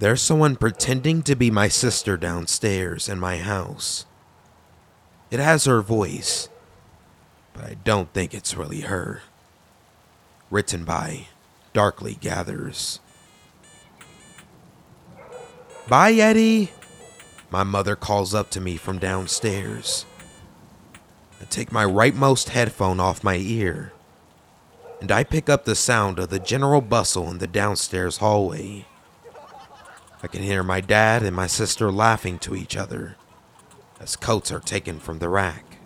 There's 0.00 0.22
someone 0.22 0.56
pretending 0.56 1.22
to 1.24 1.36
be 1.36 1.50
my 1.50 1.68
sister 1.68 2.16
downstairs 2.16 3.06
in 3.06 3.20
my 3.20 3.36
house. 3.36 4.06
It 5.30 5.40
has 5.40 5.66
her 5.66 5.82
voice, 5.82 6.48
but 7.52 7.64
I 7.64 7.76
don't 7.84 8.10
think 8.14 8.32
it's 8.32 8.56
really 8.56 8.80
her. 8.80 9.20
Written 10.50 10.84
by 10.84 11.26
Darkly 11.74 12.14
Gathers. 12.14 13.00
Bye, 15.86 16.14
Eddie. 16.14 16.70
My 17.50 17.62
mother 17.62 17.94
calls 17.94 18.34
up 18.34 18.48
to 18.52 18.60
me 18.60 18.78
from 18.78 18.98
downstairs. 18.98 20.06
I 21.42 21.44
take 21.44 21.70
my 21.70 21.84
rightmost 21.84 22.48
headphone 22.48 23.00
off 23.00 23.22
my 23.22 23.36
ear, 23.36 23.92
and 25.02 25.12
I 25.12 25.24
pick 25.24 25.50
up 25.50 25.66
the 25.66 25.74
sound 25.74 26.18
of 26.18 26.30
the 26.30 26.38
general 26.38 26.80
bustle 26.80 27.30
in 27.30 27.36
the 27.36 27.46
downstairs 27.46 28.16
hallway. 28.16 28.86
I 30.22 30.26
can 30.26 30.42
hear 30.42 30.62
my 30.62 30.80
dad 30.80 31.22
and 31.22 31.34
my 31.34 31.46
sister 31.46 31.90
laughing 31.90 32.38
to 32.40 32.54
each 32.54 32.76
other 32.76 33.16
as 33.98 34.16
coats 34.16 34.52
are 34.52 34.60
taken 34.60 34.98
from 34.98 35.18
the 35.18 35.28
rack. 35.28 35.78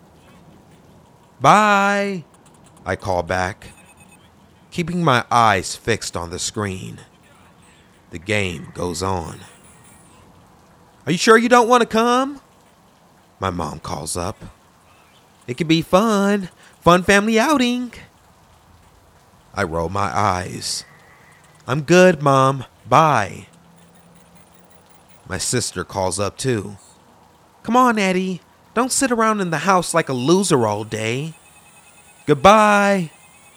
Bye, 1.39 2.25
I 2.85 2.95
call 2.95 3.23
back, 3.23 3.69
keeping 4.71 5.03
my 5.03 5.25
eyes 5.31 5.75
fixed 5.75 6.17
on 6.17 6.29
the 6.29 6.39
screen. 6.39 6.99
The 8.11 8.19
game 8.19 8.71
goes 8.73 9.01
on. 9.01 9.39
Are 11.05 11.11
you 11.11 11.17
sure 11.17 11.37
you 11.37 11.49
don't 11.49 11.67
want 11.67 11.81
to 11.81 11.87
come? 11.87 12.41
My 13.39 13.49
mom 13.49 13.79
calls 13.79 14.17
up. 14.17 14.37
It 15.47 15.57
could 15.57 15.67
be 15.67 15.81
fun. 15.81 16.49
Fun 16.81 17.03
family 17.03 17.39
outing. 17.39 17.93
I 19.53 19.63
roll 19.63 19.89
my 19.89 20.15
eyes. 20.15 20.85
I'm 21.67 21.81
good, 21.81 22.21
Mom. 22.21 22.65
Bye. 22.87 23.47
My 25.27 25.37
sister 25.37 25.83
calls 25.83 26.19
up 26.19 26.37
too. 26.37 26.77
Come 27.63 27.75
on, 27.75 27.97
Eddie. 27.97 28.41
Don't 28.75 28.91
sit 28.91 29.11
around 29.11 29.41
in 29.41 29.49
the 29.49 29.59
house 29.59 29.93
like 29.93 30.09
a 30.09 30.13
loser 30.13 30.67
all 30.67 30.83
day. 30.83 31.33
Goodbye, 32.25 33.11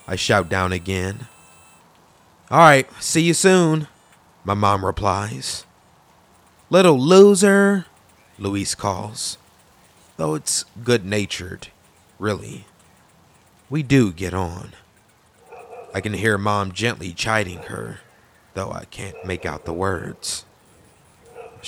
I 0.06 0.16
shout 0.16 0.48
down 0.48 0.72
again. 0.72 1.26
All 2.50 2.58
right, 2.58 2.86
see 3.00 3.22
you 3.22 3.34
soon, 3.34 3.88
my 4.44 4.54
mom 4.54 4.84
replies. 4.84 5.64
Little 6.70 6.98
loser, 6.98 7.86
Louise 8.38 8.74
calls, 8.74 9.38
though 10.18 10.34
it's 10.34 10.64
good 10.84 11.04
natured, 11.04 11.68
really. 12.18 12.66
We 13.68 13.82
do 13.82 14.12
get 14.12 14.34
on. 14.34 14.74
I 15.92 16.00
can 16.00 16.12
hear 16.12 16.38
mom 16.38 16.72
gently 16.72 17.12
chiding 17.12 17.62
her, 17.64 18.00
though 18.54 18.70
I 18.70 18.84
can't 18.84 19.24
make 19.24 19.44
out 19.44 19.64
the 19.64 19.72
words. 19.72 20.44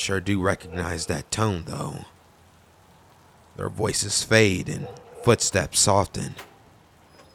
Sure 0.00 0.18
do 0.18 0.40
recognize 0.40 1.04
that 1.06 1.30
tone, 1.30 1.64
though. 1.66 2.06
Their 3.56 3.68
voices 3.68 4.22
fade 4.22 4.66
and 4.66 4.88
footsteps 5.22 5.78
soften. 5.78 6.36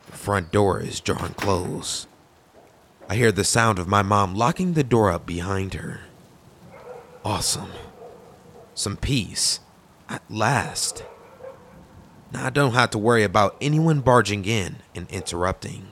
The 0.07 0.17
front 0.17 0.51
door 0.51 0.79
is 0.79 0.99
drawn 0.99 1.35
close. 1.35 2.07
I 3.07 3.17
hear 3.17 3.31
the 3.31 3.43
sound 3.43 3.77
of 3.77 3.87
my 3.87 4.01
mom 4.01 4.33
locking 4.33 4.73
the 4.73 4.83
door 4.83 5.11
up 5.11 5.27
behind 5.27 5.75
her. 5.75 5.99
Awesome. 7.23 7.69
Some 8.73 8.97
peace. 8.97 9.59
At 10.09 10.23
last. 10.27 11.05
Now 12.31 12.47
I 12.47 12.49
don't 12.49 12.73
have 12.73 12.89
to 12.89 12.97
worry 12.97 13.23
about 13.23 13.57
anyone 13.61 13.99
barging 13.99 14.43
in 14.43 14.77
and 14.95 15.07
interrupting. 15.11 15.91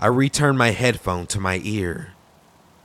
I 0.00 0.08
return 0.08 0.56
my 0.56 0.70
headphone 0.72 1.28
to 1.28 1.38
my 1.38 1.60
ear 1.62 2.14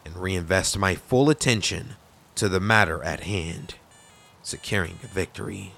and 0.06 0.16
reinvest 0.16 0.78
my 0.78 0.94
full 0.94 1.32
attention 1.32 1.96
to 2.42 2.50
the 2.50 2.60
matter 2.60 3.04
at 3.04 3.20
hand, 3.20 3.76
securing 4.42 4.98
a 5.04 5.06
victory. 5.06 5.74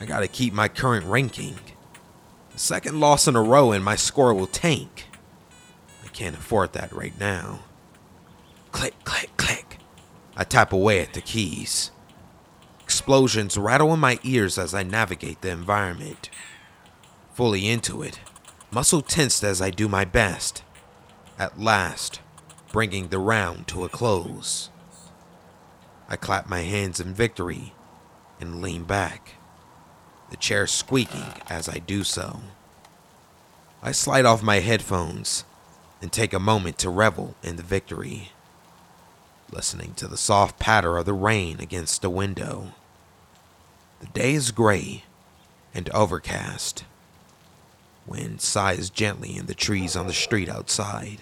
I 0.00 0.06
gotta 0.06 0.26
keep 0.26 0.54
my 0.54 0.68
current 0.68 1.04
ranking. 1.04 1.58
A 2.54 2.58
second 2.58 2.98
loss 2.98 3.28
in 3.28 3.36
a 3.36 3.42
row 3.42 3.72
and 3.72 3.84
my 3.84 3.94
score 3.94 4.32
will 4.32 4.46
tank. 4.46 5.04
I 6.02 6.08
can't 6.08 6.34
afford 6.34 6.72
that 6.72 6.94
right 6.94 7.12
now. 7.20 7.58
Click, 8.72 8.94
click, 9.04 9.36
click. 9.36 9.76
I 10.34 10.44
tap 10.44 10.72
away 10.72 11.00
at 11.00 11.12
the 11.12 11.20
keys. 11.20 11.90
Explosions 12.82 13.58
rattle 13.58 13.92
in 13.92 14.00
my 14.00 14.18
ears 14.22 14.56
as 14.56 14.72
I 14.72 14.82
navigate 14.82 15.42
the 15.42 15.50
environment. 15.50 16.30
Fully 17.34 17.68
into 17.68 18.00
it, 18.00 18.18
muscle 18.70 19.02
tensed 19.02 19.44
as 19.44 19.60
I 19.60 19.68
do 19.68 19.88
my 19.88 20.06
best. 20.06 20.62
At 21.38 21.60
last, 21.60 22.20
bringing 22.72 23.08
the 23.08 23.18
round 23.18 23.68
to 23.68 23.84
a 23.84 23.90
close. 23.90 24.70
I 26.08 26.16
clap 26.16 26.48
my 26.48 26.60
hands 26.60 27.00
in 27.00 27.14
victory 27.14 27.74
and 28.40 28.62
lean 28.62 28.84
back, 28.84 29.34
the 30.30 30.36
chair 30.36 30.66
squeaking 30.66 31.32
as 31.48 31.68
I 31.68 31.78
do 31.78 32.04
so. 32.04 32.40
I 33.82 33.92
slide 33.92 34.24
off 34.24 34.42
my 34.42 34.60
headphones 34.60 35.44
and 36.00 36.12
take 36.12 36.32
a 36.32 36.40
moment 36.40 36.78
to 36.78 36.90
revel 36.90 37.34
in 37.42 37.56
the 37.56 37.62
victory 37.62 38.32
listening 39.52 39.94
to 39.94 40.08
the 40.08 40.16
soft 40.16 40.58
patter 40.58 40.96
of 40.96 41.06
the 41.06 41.12
rain 41.12 41.60
against 41.60 42.02
the 42.02 42.10
window. 42.10 42.72
The 44.00 44.06
day 44.06 44.34
is 44.34 44.50
gray 44.50 45.04
and 45.74 45.88
overcast. 45.90 46.84
Wind 48.06 48.40
sighs 48.40 48.90
gently 48.90 49.36
in 49.36 49.46
the 49.46 49.54
trees 49.54 49.96
on 49.96 50.06
the 50.06 50.12
street 50.12 50.48
outside. 50.48 51.18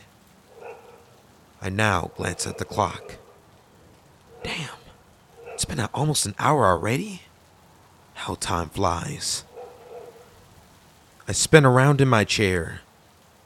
I 1.63 1.71
now 1.71 2.11
glance 2.17 2.47
at 2.47 2.59
the 2.59 2.65
clock. 2.65 3.17
Damn, 4.45 4.69
it's 5.47 5.65
been 5.65 5.81
almost 5.95 6.27
an 6.27 6.35
hour 6.39 6.67
already? 6.67 7.23
How 8.13 8.35
time 8.35 8.69
flies. 8.69 9.43
I 11.27 11.33
spin 11.33 11.65
around 11.65 12.03
in 12.03 12.09
my 12.09 12.25
chair, 12.25 12.83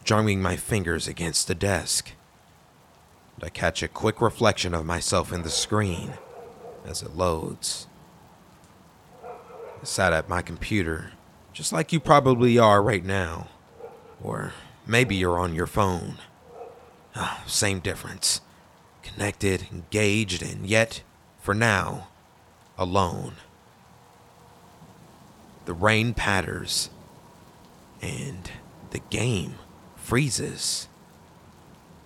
drumming 0.02 0.42
my 0.42 0.56
fingers 0.56 1.06
against 1.06 1.46
the 1.46 1.54
desk. 1.54 2.10
I 3.40 3.48
catch 3.48 3.82
a 3.82 3.88
quick 3.88 4.20
reflection 4.20 4.74
of 4.74 4.84
myself 4.84 5.32
in 5.32 5.42
the 5.42 5.50
screen 5.50 6.14
as 6.84 7.02
it 7.02 7.14
loads. 7.14 7.86
I 9.24 9.84
sat 9.84 10.12
at 10.12 10.28
my 10.28 10.42
computer, 10.42 11.12
just 11.52 11.72
like 11.72 11.92
you 11.92 12.00
probably 12.00 12.58
are 12.58 12.82
right 12.82 13.04
now. 13.04 13.46
Or 14.20 14.52
maybe 14.84 15.14
you're 15.14 15.38
on 15.38 15.54
your 15.54 15.68
phone. 15.68 16.16
Oh, 17.14 17.40
same 17.46 17.78
difference. 17.78 18.40
Connected, 19.18 19.66
engaged, 19.72 20.44
and 20.44 20.64
yet, 20.64 21.02
for 21.40 21.52
now, 21.52 22.06
alone. 22.78 23.32
The 25.64 25.72
rain 25.72 26.14
patters, 26.14 26.88
and 28.00 28.48
the 28.90 29.00
game 29.10 29.56
freezes. 29.96 30.86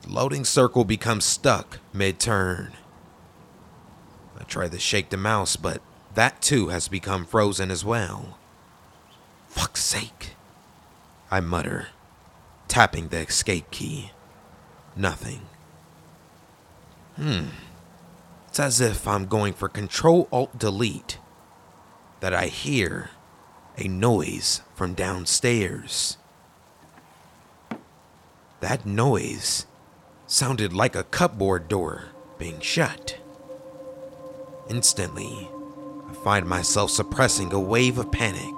The 0.00 0.08
loading 0.08 0.46
circle 0.46 0.84
becomes 0.84 1.26
stuck 1.26 1.80
mid 1.92 2.18
turn. 2.18 2.72
I 4.40 4.44
try 4.44 4.68
to 4.68 4.78
shake 4.78 5.10
the 5.10 5.18
mouse, 5.18 5.56
but 5.56 5.82
that 6.14 6.40
too 6.40 6.68
has 6.68 6.88
become 6.88 7.26
frozen 7.26 7.70
as 7.70 7.84
well. 7.84 8.38
Fuck's 9.48 9.84
sake, 9.84 10.30
I 11.30 11.40
mutter, 11.40 11.88
tapping 12.68 13.08
the 13.08 13.18
escape 13.18 13.70
key. 13.70 14.12
Nothing. 14.96 15.42
Hmm. 17.16 17.46
It's 18.48 18.60
as 18.60 18.80
if 18.80 19.06
I'm 19.06 19.26
going 19.26 19.52
for 19.52 19.68
Control 19.68 20.28
Alt 20.32 20.58
Delete 20.58 21.18
that 22.20 22.32
I 22.32 22.46
hear 22.46 23.10
a 23.76 23.88
noise 23.88 24.62
from 24.74 24.94
downstairs. 24.94 26.16
That 28.60 28.86
noise 28.86 29.66
sounded 30.26 30.72
like 30.72 30.94
a 30.94 31.04
cupboard 31.04 31.68
door 31.68 32.04
being 32.38 32.60
shut. 32.60 33.18
Instantly, 34.70 35.48
I 36.08 36.14
find 36.24 36.46
myself 36.46 36.90
suppressing 36.90 37.52
a 37.52 37.60
wave 37.60 37.98
of 37.98 38.12
panic. 38.12 38.54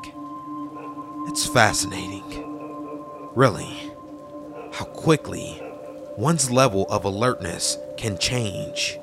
It's 1.29 1.47
fascinating. 1.47 2.23
Really, 3.35 3.93
how 4.73 4.85
quickly 4.85 5.61
one's 6.17 6.51
level 6.51 6.87
of 6.89 7.05
alertness 7.05 7.79
can 7.97 8.19
change. 8.19 8.99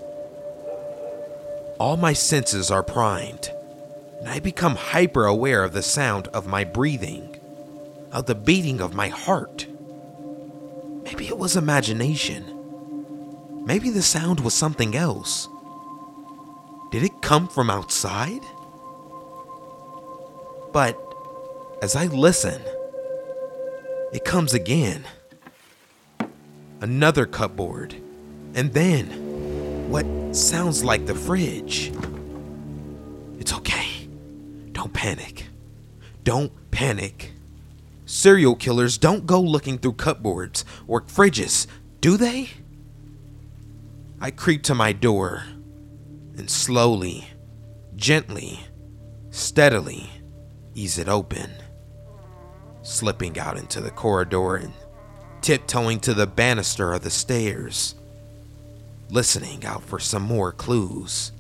All 1.80 1.98
my 1.98 2.14
senses 2.14 2.70
are 2.70 2.84
primed, 2.84 3.50
and 4.20 4.30
I 4.30 4.40
become 4.40 4.76
hyper 4.76 5.26
aware 5.26 5.64
of 5.64 5.74
the 5.74 5.82
sound 5.82 6.28
of 6.30 6.48
my 6.48 6.64
breathing, 6.64 7.40
of 8.12 8.28
the 8.28 8.36
beating 8.36 8.82
of 8.82 8.94
my 8.94 9.08
heart. 9.08 9.68
Maybe 11.04 11.28
it 11.28 11.38
was 11.38 11.56
imagination. 11.56 12.58
Maybe 13.66 13.90
the 13.90 14.02
sound 14.02 14.40
was 14.40 14.54
something 14.54 14.96
else. 14.96 15.48
Did 16.92 17.04
it 17.04 17.22
come 17.22 17.48
from 17.48 17.70
outside? 17.70 18.42
But 20.72 21.00
as 21.82 21.96
I 21.96 22.06
listen, 22.06 22.62
it 24.14 24.26
comes 24.26 24.54
again. 24.54 25.06
Another 26.82 27.26
cupboard, 27.26 27.96
and 28.56 28.74
then 28.74 29.90
what 29.90 30.06
sounds 30.36 30.84
like 30.84 31.06
the 31.06 31.16
fridge. 31.16 31.92
It's 33.40 33.54
okay. 33.54 34.08
Don't 34.72 34.94
panic. 34.94 35.48
Don't 36.24 36.52
panic. 36.72 37.32
Serial 38.06 38.56
killers 38.56 38.98
don't 38.98 39.26
go 39.26 39.42
looking 39.42 39.78
through 39.78 39.94
cupboards 39.94 40.66
or 40.88 41.02
fridges, 41.02 41.68
do 42.02 42.18
they? 42.18 42.50
I 44.20 44.32
creep 44.32 44.64
to 44.64 44.76
my 44.76 44.94
door 44.94 45.44
and 46.38 46.50
slowly, 46.50 47.28
gently, 47.96 48.60
steadily 49.32 50.10
ease 50.74 50.98
it 50.98 51.10
open, 51.10 51.52
slipping 52.82 53.38
out 53.40 53.58
into 53.58 53.82
the 53.82 53.92
corridor 53.92 54.56
and 54.56 54.74
tiptoeing 55.42 56.00
to 56.02 56.14
the 56.14 56.28
banister 56.28 56.94
of 56.94 57.02
the 57.02 57.10
stairs, 57.10 57.96
listening 59.12 59.64
out 59.66 59.84
for 59.84 60.00
some 60.00 60.24
more 60.24 60.52
clues. 60.52 61.32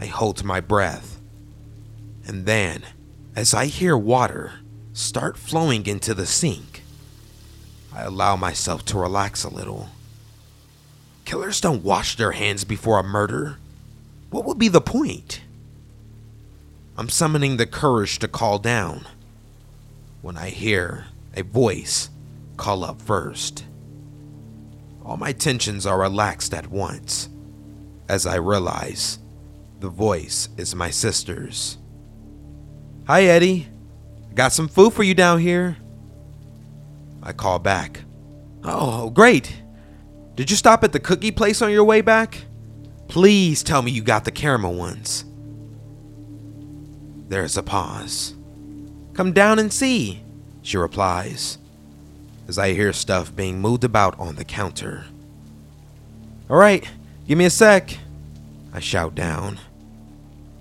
I 0.00 0.06
hold 0.06 0.42
my 0.42 0.60
breath, 0.60 1.20
and 2.26 2.46
then, 2.46 2.82
as 3.36 3.54
I 3.54 3.66
hear 3.66 3.96
water 3.96 4.54
start 4.98 5.36
flowing 5.36 5.86
into 5.86 6.12
the 6.12 6.26
sink. 6.26 6.82
I 7.94 8.02
allow 8.02 8.34
myself 8.34 8.84
to 8.86 8.98
relax 8.98 9.44
a 9.44 9.48
little. 9.48 9.90
Killers 11.24 11.60
don't 11.60 11.84
wash 11.84 12.16
their 12.16 12.32
hands 12.32 12.64
before 12.64 12.98
a 12.98 13.04
murder. 13.04 13.58
What 14.30 14.44
would 14.44 14.58
be 14.58 14.68
the 14.68 14.80
point? 14.80 15.42
I'm 16.96 17.08
summoning 17.08 17.56
the 17.56 17.66
courage 17.66 18.18
to 18.18 18.28
call 18.28 18.58
down 18.58 19.06
when 20.20 20.36
I 20.36 20.48
hear 20.48 21.06
a 21.34 21.42
voice 21.42 22.10
call 22.56 22.82
up 22.82 23.00
first. 23.00 23.64
All 25.08 25.16
my 25.16 25.32
tensions 25.32 25.86
are 25.86 25.98
relaxed 25.98 26.52
at 26.52 26.66
once 26.66 27.30
as 28.10 28.26
I 28.26 28.34
realize 28.34 29.18
the 29.80 29.88
voice 29.88 30.50
is 30.58 30.74
my 30.74 30.90
sister's. 30.90 31.78
Hi, 33.06 33.22
Eddie. 33.24 33.68
Got 34.34 34.52
some 34.52 34.68
food 34.68 34.92
for 34.92 35.02
you 35.02 35.14
down 35.14 35.38
here. 35.38 35.78
I 37.22 37.32
call 37.32 37.58
back. 37.58 38.02
Oh, 38.62 39.08
great. 39.08 39.62
Did 40.34 40.50
you 40.50 40.58
stop 40.58 40.84
at 40.84 40.92
the 40.92 41.00
cookie 41.00 41.30
place 41.30 41.62
on 41.62 41.72
your 41.72 41.84
way 41.84 42.02
back? 42.02 42.44
Please 43.08 43.62
tell 43.62 43.80
me 43.80 43.90
you 43.90 44.02
got 44.02 44.26
the 44.26 44.30
caramel 44.30 44.74
ones. 44.74 45.24
There's 47.28 47.56
a 47.56 47.62
pause. 47.62 48.34
Come 49.14 49.32
down 49.32 49.58
and 49.58 49.72
see, 49.72 50.22
she 50.60 50.76
replies, 50.76 51.56
as 52.48 52.58
I 52.58 52.72
hear 52.72 52.92
stuff 52.92 53.34
being 53.36 53.60
moved 53.60 53.84
about 53.84 54.18
on 54.18 54.36
the 54.36 54.44
counter. 54.44 55.04
All 56.48 56.56
right, 56.56 56.88
give 57.26 57.36
me 57.36 57.44
a 57.44 57.50
sec, 57.50 57.98
I 58.72 58.80
shout 58.80 59.14
down, 59.14 59.60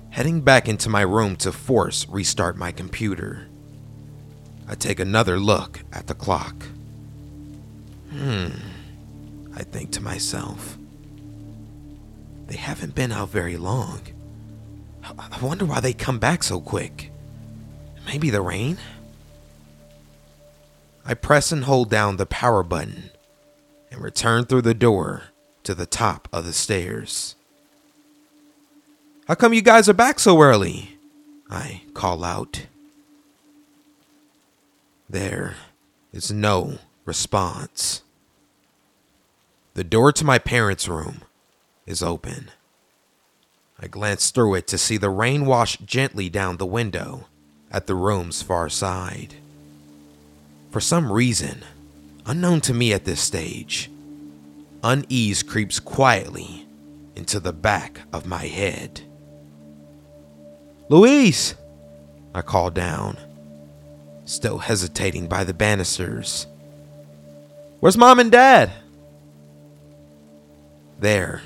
heading 0.09 0.41
back 0.41 0.67
into 0.67 0.89
my 0.89 1.01
room 1.01 1.37
to 1.37 1.51
force 1.51 2.05
restart 2.09 2.57
my 2.57 2.73
computer. 2.73 3.47
I 4.67 4.75
take 4.75 4.99
another 4.99 5.39
look 5.39 5.79
at 5.93 6.07
the 6.07 6.13
clock. 6.13 6.55
Hmm, 8.11 8.49
I 9.55 9.63
think 9.63 9.91
to 9.91 10.03
myself. 10.03 10.77
They 12.47 12.57
haven't 12.57 12.95
been 12.95 13.11
out 13.13 13.29
very 13.29 13.55
long. 13.55 14.01
I 15.03 15.39
wonder 15.41 15.65
why 15.65 15.79
they 15.79 15.93
come 15.93 16.19
back 16.19 16.43
so 16.43 16.59
quick. 16.59 17.11
Maybe 18.05 18.29
the 18.29 18.41
rain? 18.41 18.77
I 21.09 21.13
press 21.13 21.53
and 21.53 21.63
hold 21.63 21.89
down 21.89 22.17
the 22.17 22.25
power 22.25 22.63
button 22.63 23.11
and 23.89 24.01
return 24.01 24.43
through 24.43 24.63
the 24.63 24.73
door 24.73 25.29
to 25.63 25.73
the 25.73 25.85
top 25.85 26.27
of 26.33 26.43
the 26.43 26.51
stairs. 26.51 27.35
How 29.25 29.35
come 29.35 29.53
you 29.53 29.61
guys 29.61 29.87
are 29.87 29.93
back 29.93 30.19
so 30.19 30.41
early? 30.41 30.97
I 31.49 31.83
call 31.93 32.25
out. 32.25 32.67
There 35.09 35.55
is 36.11 36.29
no 36.29 36.79
response. 37.05 38.01
The 39.75 39.85
door 39.85 40.11
to 40.11 40.25
my 40.25 40.39
parents' 40.39 40.89
room 40.89 41.21
is 41.85 42.03
open. 42.03 42.51
I 43.79 43.87
glance 43.87 44.29
through 44.29 44.55
it 44.55 44.67
to 44.67 44.77
see 44.77 44.97
the 44.97 45.09
rain 45.09 45.45
wash 45.45 45.77
gently 45.77 46.27
down 46.27 46.57
the 46.57 46.65
window 46.65 47.27
at 47.71 47.87
the 47.87 47.95
room's 47.95 48.41
far 48.41 48.67
side. 48.67 49.35
For 50.77 50.81
some 50.81 51.11
reason, 51.11 51.63
unknown 52.27 52.61
to 52.61 52.71
me 52.71 52.93
at 52.93 53.03
this 53.03 53.19
stage, 53.19 53.89
unease 54.83 55.41
creeps 55.41 55.79
quietly 55.79 56.67
into 57.15 57.39
the 57.39 57.51
back 57.51 58.01
of 58.13 58.27
my 58.27 58.45
head. 58.45 59.01
Louise! 60.87 61.55
I 62.35 62.43
call 62.43 62.69
down 62.69 63.17
still 64.25 64.59
hesitating 64.59 65.27
by 65.27 65.43
the 65.43 65.53
banisters. 65.55 66.45
Where's 67.79 67.97
mom 67.97 68.19
and 68.19 68.31
dad? 68.31 68.71
There 70.99 71.41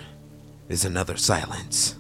is 0.68 0.84
another 0.84 1.16
silence. 1.16 1.96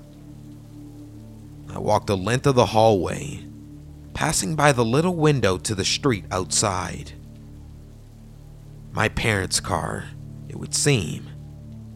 I 1.73 1.79
walk 1.79 2.07
the 2.07 2.17
length 2.17 2.45
of 2.45 2.55
the 2.55 2.65
hallway, 2.65 3.45
passing 4.13 4.57
by 4.57 4.73
the 4.73 4.83
little 4.83 5.15
window 5.15 5.57
to 5.59 5.73
the 5.73 5.85
street 5.85 6.25
outside. 6.29 7.13
My 8.93 9.07
parents' 9.07 9.61
car, 9.61 10.05
it 10.49 10.57
would 10.57 10.75
seem, 10.75 11.29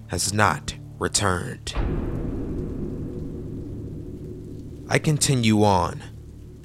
has 0.08 0.34
not 0.34 0.76
returned. 0.98 1.74
I 4.88 5.00
continue 5.00 5.64
on 5.64 6.02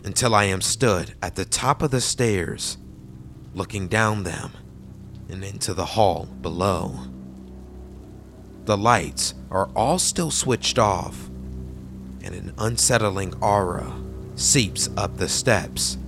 until 0.05 0.35
I 0.35 0.45
am 0.45 0.61
stood 0.61 1.15
at 1.21 1.35
the 1.35 1.45
top 1.45 1.83
of 1.83 1.91
the 1.91 2.01
stairs, 2.01 2.79
looking 3.55 3.89
down 3.89 4.23
them 4.23 4.53
and 5.29 5.43
into 5.43 5.75
the 5.75 5.85
hall 5.85 6.27
below. 6.41 6.95
The 8.67 8.77
lights 8.77 9.35
are 9.51 9.69
all 9.75 9.99
still 9.99 10.31
switched 10.31 10.79
off, 10.79 11.29
and 12.23 12.35
an 12.35 12.55
unsettling 12.59 13.35
aura 13.43 13.93
seeps 14.37 14.89
up 14.97 15.17
the 15.17 15.29
steps 15.29 15.99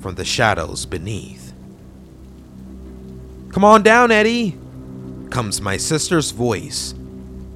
from 0.00 0.14
the 0.14 0.24
shadows 0.24 0.86
beneath. 0.86 1.51
Come 3.52 3.64
on 3.64 3.82
down, 3.82 4.10
Eddie, 4.10 4.58
comes 5.30 5.60
my 5.60 5.76
sister's 5.76 6.30
voice 6.30 6.94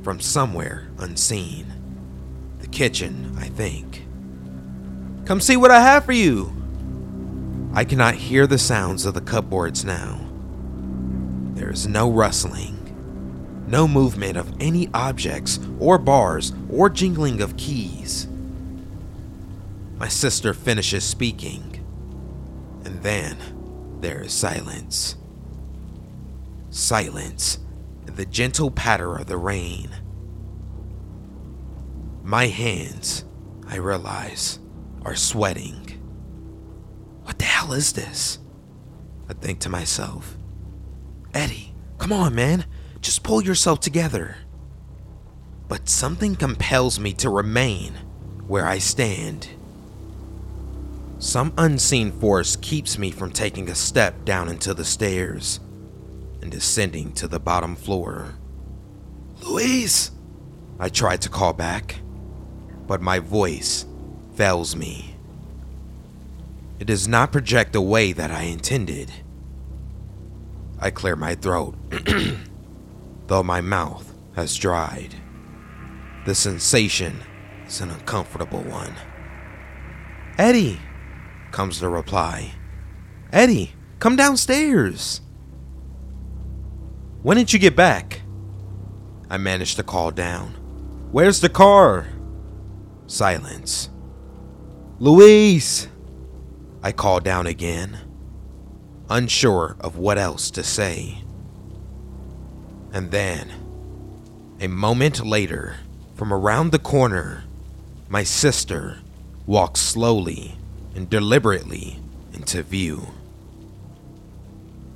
from 0.03 0.21
somewhere 0.21 0.91
unseen. 0.99 1.73
The 2.59 2.67
kitchen, 2.67 3.35
I 3.39 3.49
think. 3.49 4.05
Come 5.25 5.41
see 5.41 5.57
what 5.57 5.71
I 5.71 5.81
have 5.81 6.05
for 6.05 6.13
you. 6.13 6.53
I 7.73 7.85
cannot 7.85 8.15
hear 8.15 8.47
the 8.47 8.59
sounds 8.59 9.07
of 9.07 9.15
the 9.15 9.23
cupboards 9.23 9.87
now. 9.87 10.21
There 11.55 11.71
is 11.71 11.87
no 11.87 12.11
rustling, 12.11 13.65
no 13.67 13.89
movement 13.89 14.37
of 14.37 14.53
any 14.61 14.91
objects 14.93 15.59
or 15.81 15.97
bars 15.97 16.53
or 16.69 16.91
jingling 16.91 17.41
of 17.41 17.57
keys. 17.57 18.29
My 19.97 20.09
sister 20.09 20.53
finishes 20.53 21.05
speaking, 21.05 21.83
and 22.85 23.03
then 23.03 23.39
there 24.03 24.21
is 24.25 24.35
silence. 24.35 25.17
Silence 26.77 27.59
and 28.07 28.17
the 28.17 28.27
gentle 28.27 28.71
patter 28.71 29.17
of 29.17 29.29
the 29.29 29.39
rain. 29.39 29.89
My 32.23 32.49
hands, 32.49 33.25
I 33.67 33.77
realize, 33.77 34.59
are 35.03 35.15
sweating. 35.15 35.99
What 37.23 37.39
the 37.39 37.47
hell 37.47 37.73
is 37.73 37.95
this? 37.95 38.41
I 39.27 39.33
think 39.33 39.61
to 39.61 39.71
myself. 39.71 40.37
Eddie, 41.33 41.75
come 41.97 42.13
on, 42.13 42.35
man. 42.35 42.67
Just 43.01 43.23
pull 43.23 43.43
yourself 43.43 43.81
together. 43.81 44.37
But 45.69 45.89
something 45.89 46.37
compels 46.37 47.01
me 47.01 47.15
to 47.15 47.31
remain 47.31 47.95
where 48.47 48.67
I 48.67 48.79
stand. 48.79 49.49
Some 51.19 51.55
unseen 51.57 52.13
force 52.13 52.55
keeps 52.55 52.99
me 52.99 53.11
from 53.11 53.31
taking 53.33 53.71
a 53.71 53.75
step 53.75 54.27
down 54.27 54.51
into 54.51 54.75
the 54.75 54.85
stairs 54.85 55.61
and 56.47 56.53
descending 56.53 57.11
to 57.11 57.27
the 57.27 57.41
bottom 57.41 57.75
floor. 57.75 58.37
Louise! 59.43 60.13
I 60.79 60.89
tried 60.89 61.21
to 61.23 61.29
call 61.29 61.53
back, 61.53 61.97
but 62.87 63.03
my 63.03 63.19
voice 63.19 63.85
fails 64.37 64.77
me. 64.77 65.17
It 66.79 66.85
does 66.85 67.09
not 67.09 67.33
project 67.33 67.73
the 67.73 67.81
way 67.81 68.13
that 68.13 68.31
I 68.31 68.43
intended. 68.43 69.11
I 70.79 70.93
clear 70.93 71.17
my 71.17 71.35
throat, 71.35 71.75
though 73.27 73.43
my 73.43 73.61
mouth 73.61 74.15
has 74.37 74.55
dried. 74.55 75.17
The 76.27 76.35
sensation 76.37 77.25
is 77.67 77.81
an 77.81 77.91
uncomfortable 77.91 78.63
one. 78.63 78.95
Eddie, 80.39 80.79
comes 81.51 81.81
the 81.81 81.89
reply. 81.89 82.53
Eddie, 83.33 83.73
come 83.99 84.15
downstairs. 84.15 85.23
When 87.27 87.37
did 87.37 87.53
you 87.53 87.59
get 87.59 87.75
back? 87.75 88.21
I 89.29 89.37
managed 89.37 89.79
to 89.79 89.83
call 89.83 90.13
down. 90.13 90.51
Where's 91.11 91.41
the 91.41 91.49
car? 91.49 92.07
Silence. 93.09 93.91
Louise! 95.01 95.89
I 96.85 96.93
called 96.93 97.25
down 97.25 97.49
again, 97.49 97.99
unsure 99.11 99.75
of 99.81 99.99
what 99.99 100.19
else 100.19 100.53
to 100.53 100.63
say. 100.63 101.25
And 102.93 103.11
then, 103.11 103.51
a 104.61 104.69
moment 104.69 105.27
later, 105.27 105.79
from 106.15 106.33
around 106.33 106.71
the 106.71 106.79
corner, 106.79 107.43
my 108.09 108.23
sister 108.23 109.01
walks 109.47 109.81
slowly 109.81 110.55
and 110.95 111.11
deliberately 111.11 111.99
into 112.33 112.63
view. 112.63 113.09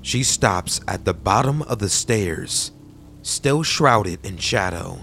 She 0.03 0.23
stops 0.23 0.81
at 0.89 1.05
the 1.05 1.15
bottom 1.15 1.63
of 1.63 1.79
the 1.79 1.89
stairs, 1.89 2.73
still 3.23 3.63
shrouded 3.63 4.25
in 4.25 4.39
shadow, 4.39 5.01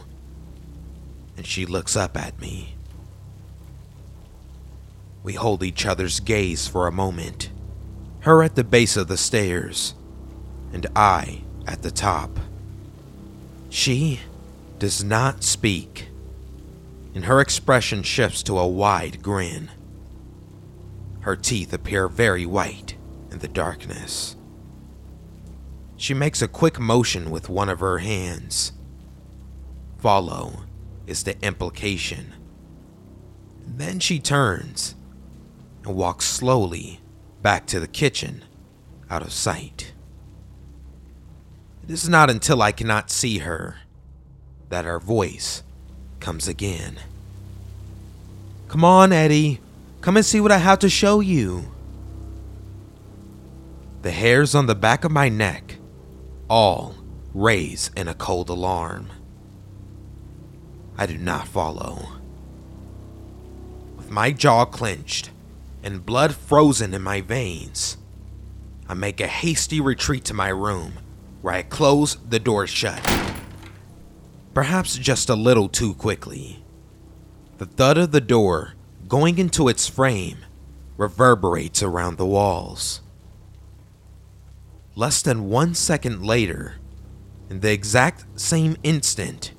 and 1.35 1.45
she 1.45 1.65
looks 1.65 1.95
up 1.95 2.17
at 2.17 2.39
me. 2.39 2.75
We 5.23 5.33
hold 5.33 5.61
each 5.61 5.85
other's 5.85 6.19
gaze 6.19 6.67
for 6.67 6.87
a 6.87 6.91
moment, 6.91 7.51
her 8.21 8.41
at 8.41 8.55
the 8.55 8.63
base 8.63 8.97
of 8.97 9.07
the 9.07 9.17
stairs, 9.17 9.93
and 10.73 10.87
I 10.95 11.41
at 11.67 11.81
the 11.81 11.91
top. 11.91 12.39
She 13.69 14.21
does 14.79 15.03
not 15.03 15.43
speak, 15.43 16.07
and 17.13 17.25
her 17.25 17.41
expression 17.41 18.03
shifts 18.03 18.41
to 18.43 18.57
a 18.57 18.67
wide 18.67 19.21
grin. 19.21 19.69
Her 21.21 21.35
teeth 21.35 21.73
appear 21.73 22.07
very 22.07 22.45
white 22.45 22.95
in 23.29 23.39
the 23.39 23.47
darkness. 23.47 24.36
She 25.97 26.13
makes 26.13 26.41
a 26.41 26.47
quick 26.47 26.79
motion 26.79 27.31
with 27.31 27.49
one 27.49 27.69
of 27.69 27.79
her 27.79 27.97
hands. 27.97 28.71
Follow 29.97 30.61
is 31.07 31.23
the 31.23 31.41
implication. 31.43 32.33
Then 33.65 33.99
she 33.99 34.19
turns 34.19 34.95
and 35.83 35.95
walks 35.95 36.25
slowly 36.25 36.99
back 37.41 37.65
to 37.67 37.79
the 37.79 37.87
kitchen, 37.87 38.43
out 39.09 39.23
of 39.23 39.33
sight. 39.33 39.93
It 41.83 41.91
is 41.91 42.07
not 42.07 42.29
until 42.29 42.61
I 42.61 42.71
cannot 42.71 43.09
see 43.09 43.39
her 43.39 43.77
that 44.69 44.85
her 44.85 44.99
voice 44.99 45.63
comes 46.19 46.47
again. 46.47 46.97
Come 48.67 48.83
on, 48.83 49.11
Eddie. 49.11 49.61
Come 50.01 50.17
and 50.17 50.25
see 50.25 50.41
what 50.41 50.51
I 50.51 50.57
have 50.57 50.79
to 50.79 50.89
show 50.89 51.21
you. 51.21 51.71
The 54.01 54.11
hairs 54.11 54.53
on 54.53 54.67
the 54.67 54.75
back 54.75 55.03
of 55.03 55.11
my 55.11 55.29
neck 55.29 55.66
all 56.49 56.95
raise 57.33 57.91
in 57.95 58.07
a 58.07 58.13
cold 58.13 58.49
alarm. 58.49 59.09
I 60.97 61.05
do 61.05 61.17
not 61.17 61.47
follow. 61.47 62.07
With 63.95 64.09
my 64.09 64.31
jaw 64.31 64.65
clenched 64.65 65.31
and 65.83 66.05
blood 66.05 66.33
frozen 66.33 66.93
in 66.93 67.01
my 67.01 67.21
veins, 67.21 67.97
I 68.89 68.93
make 68.93 69.19
a 69.19 69.27
hasty 69.27 69.81
retreat 69.81 70.23
to 70.25 70.33
my 70.33 70.49
room 70.49 70.93
where 71.41 71.53
I 71.53 71.61
close 71.61 72.17
the 72.27 72.39
door 72.39 72.65
shut. 72.65 73.01
Perhaps 74.53 74.97
just 74.97 75.29
a 75.29 75.35
little 75.35 75.69
too 75.69 75.93
quickly. 75.93 76.63
The 77.57 77.65
thud 77.65 77.97
of 77.97 78.11
the 78.11 78.21
door 78.21 78.73
going 79.07 79.37
into 79.37 79.67
its 79.67 79.87
frame 79.87 80.39
reverberates 80.97 81.83
around 81.83 82.17
the 82.17 82.25
walls. 82.25 83.01
Less 84.97 85.21
than 85.21 85.47
one 85.47 85.75
second 85.75 86.25
later, 86.25 86.77
in 87.51 87.59
the 87.59 87.71
exact 87.71 88.25
same 88.33 88.75
instant, 88.81 89.51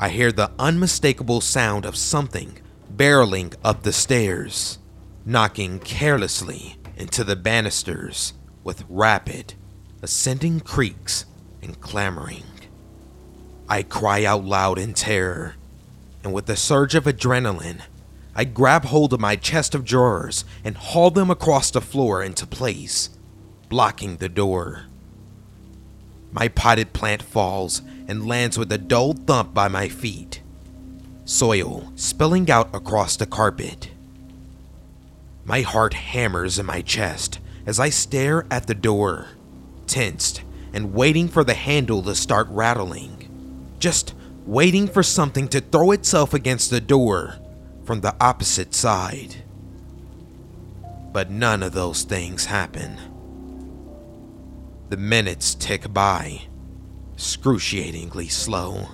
I 0.00 0.08
hear 0.08 0.32
the 0.32 0.50
unmistakable 0.58 1.40
sound 1.40 1.86
of 1.86 1.96
something 1.96 2.58
barreling 2.92 3.54
up 3.62 3.84
the 3.84 3.92
stairs, 3.92 4.80
knocking 5.24 5.78
carelessly 5.78 6.76
into 6.96 7.22
the 7.22 7.36
banisters 7.36 8.32
with 8.64 8.84
rapid, 8.88 9.54
ascending 10.02 10.58
creaks 10.58 11.24
and 11.62 11.80
clamoring. 11.80 12.42
I 13.68 13.84
cry 13.84 14.24
out 14.24 14.44
loud 14.44 14.80
in 14.80 14.92
terror, 14.92 15.54
and 16.24 16.32
with 16.32 16.50
a 16.50 16.56
surge 16.56 16.96
of 16.96 17.04
adrenaline, 17.04 17.82
I 18.34 18.42
grab 18.42 18.86
hold 18.86 19.12
of 19.12 19.20
my 19.20 19.36
chest 19.36 19.76
of 19.76 19.84
drawers 19.84 20.44
and 20.64 20.76
haul 20.76 21.12
them 21.12 21.30
across 21.30 21.70
the 21.70 21.80
floor 21.80 22.24
into 22.24 22.44
place 22.44 23.10
blocking 23.74 24.18
the 24.18 24.28
door. 24.28 24.84
My 26.30 26.46
potted 26.46 26.92
plant 26.92 27.20
falls 27.20 27.82
and 28.06 28.24
lands 28.24 28.56
with 28.56 28.70
a 28.70 28.78
dull 28.78 29.14
thump 29.14 29.52
by 29.52 29.66
my 29.66 29.88
feet, 29.88 30.40
soil 31.24 31.90
spilling 31.96 32.48
out 32.48 32.72
across 32.72 33.16
the 33.16 33.26
carpet. 33.26 33.90
My 35.44 35.62
heart 35.62 35.94
hammers 35.94 36.56
in 36.56 36.66
my 36.66 36.82
chest 36.82 37.40
as 37.66 37.80
I 37.80 37.88
stare 37.88 38.46
at 38.48 38.68
the 38.68 38.76
door, 38.76 39.30
tensed 39.88 40.44
and 40.72 40.94
waiting 40.94 41.26
for 41.26 41.42
the 41.42 41.54
handle 41.54 42.00
to 42.04 42.14
start 42.14 42.46
rattling, 42.50 43.28
just 43.80 44.14
waiting 44.46 44.86
for 44.86 45.02
something 45.02 45.48
to 45.48 45.60
throw 45.60 45.90
itself 45.90 46.32
against 46.32 46.70
the 46.70 46.80
door 46.80 47.40
from 47.82 48.02
the 48.02 48.14
opposite 48.20 48.72
side. 48.72 49.42
But 51.12 51.28
none 51.28 51.64
of 51.64 51.72
those 51.72 52.04
things 52.04 52.44
happen. 52.44 53.13
The 54.94 55.00
minutes 55.00 55.56
tick 55.56 55.92
by, 55.92 56.42
excruciatingly 57.14 58.28
slow. 58.28 58.90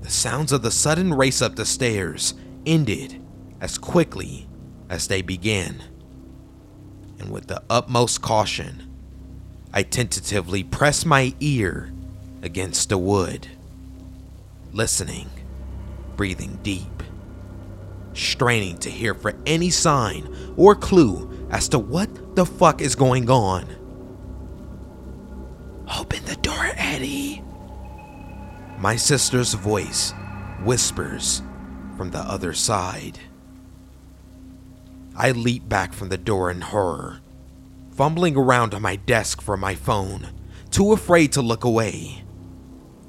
The 0.00 0.08
sounds 0.08 0.50
of 0.50 0.62
the 0.62 0.70
sudden 0.70 1.12
race 1.12 1.42
up 1.42 1.56
the 1.56 1.66
stairs 1.66 2.32
ended 2.64 3.22
as 3.60 3.76
quickly 3.76 4.48
as 4.88 5.08
they 5.08 5.20
began. 5.20 5.82
And 7.18 7.30
with 7.30 7.48
the 7.48 7.62
utmost 7.68 8.22
caution, 8.22 8.90
I 9.74 9.82
tentatively 9.82 10.64
press 10.64 11.04
my 11.04 11.34
ear 11.40 11.92
against 12.40 12.88
the 12.88 12.96
wood, 12.96 13.46
listening, 14.72 15.28
breathing 16.16 16.58
deep, 16.62 17.02
straining 18.14 18.78
to 18.78 18.90
hear 18.90 19.12
for 19.12 19.34
any 19.44 19.68
sign 19.68 20.34
or 20.56 20.74
clue 20.74 21.46
as 21.50 21.68
to 21.68 21.78
what 21.78 22.36
the 22.36 22.46
fuck 22.46 22.80
is 22.80 22.94
going 22.94 23.28
on. 23.28 23.76
Open 25.98 26.24
the 26.24 26.36
door, 26.36 26.70
Eddie. 26.76 27.42
My 28.78 28.96
sister's 28.96 29.54
voice 29.54 30.14
whispers 30.62 31.42
from 31.96 32.10
the 32.10 32.18
other 32.18 32.52
side. 32.52 33.18
I 35.16 35.32
leap 35.32 35.68
back 35.68 35.92
from 35.92 36.08
the 36.08 36.18
door 36.18 36.50
in 36.50 36.60
horror, 36.60 37.20
fumbling 37.92 38.36
around 38.36 38.74
on 38.74 38.82
my 38.82 38.96
desk 38.96 39.42
for 39.42 39.56
my 39.56 39.74
phone, 39.74 40.28
too 40.70 40.92
afraid 40.92 41.32
to 41.32 41.42
look 41.42 41.64
away. 41.64 42.24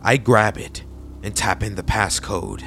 I 0.01 0.17
grab 0.17 0.57
it 0.57 0.83
and 1.23 1.35
tap 1.35 1.63
in 1.63 1.75
the 1.75 1.83
passcode. 1.83 2.63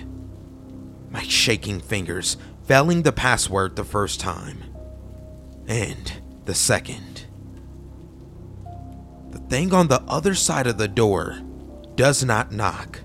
My 1.11 1.23
shaking 1.23 1.81
fingers 1.81 2.37
failing 2.65 3.03
the 3.03 3.13
password 3.13 3.77
the 3.77 3.85
first 3.85 4.21
time, 4.21 4.65
and 5.67 6.13
the 6.45 6.55
second. 6.55 7.14
The 9.35 9.41
thing 9.41 9.75
on 9.75 9.89
the 9.89 10.01
other 10.03 10.37
side 10.37 10.69
of 10.69 10.79
the 10.79 10.87
door 10.87 11.41
does 11.97 12.25
not 12.25 12.53
knock. 12.53 13.01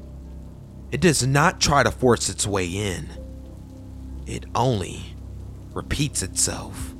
It 0.91 1.01
does 1.01 1.25
not 1.25 1.59
try 1.59 1.81
to 1.81 1.89
force 1.89 2.29
its 2.29 2.45
way 2.45 2.67
in. 2.67 3.09
It 4.27 4.45
only 4.53 5.15
repeats 5.73 6.21
itself. 6.21 6.93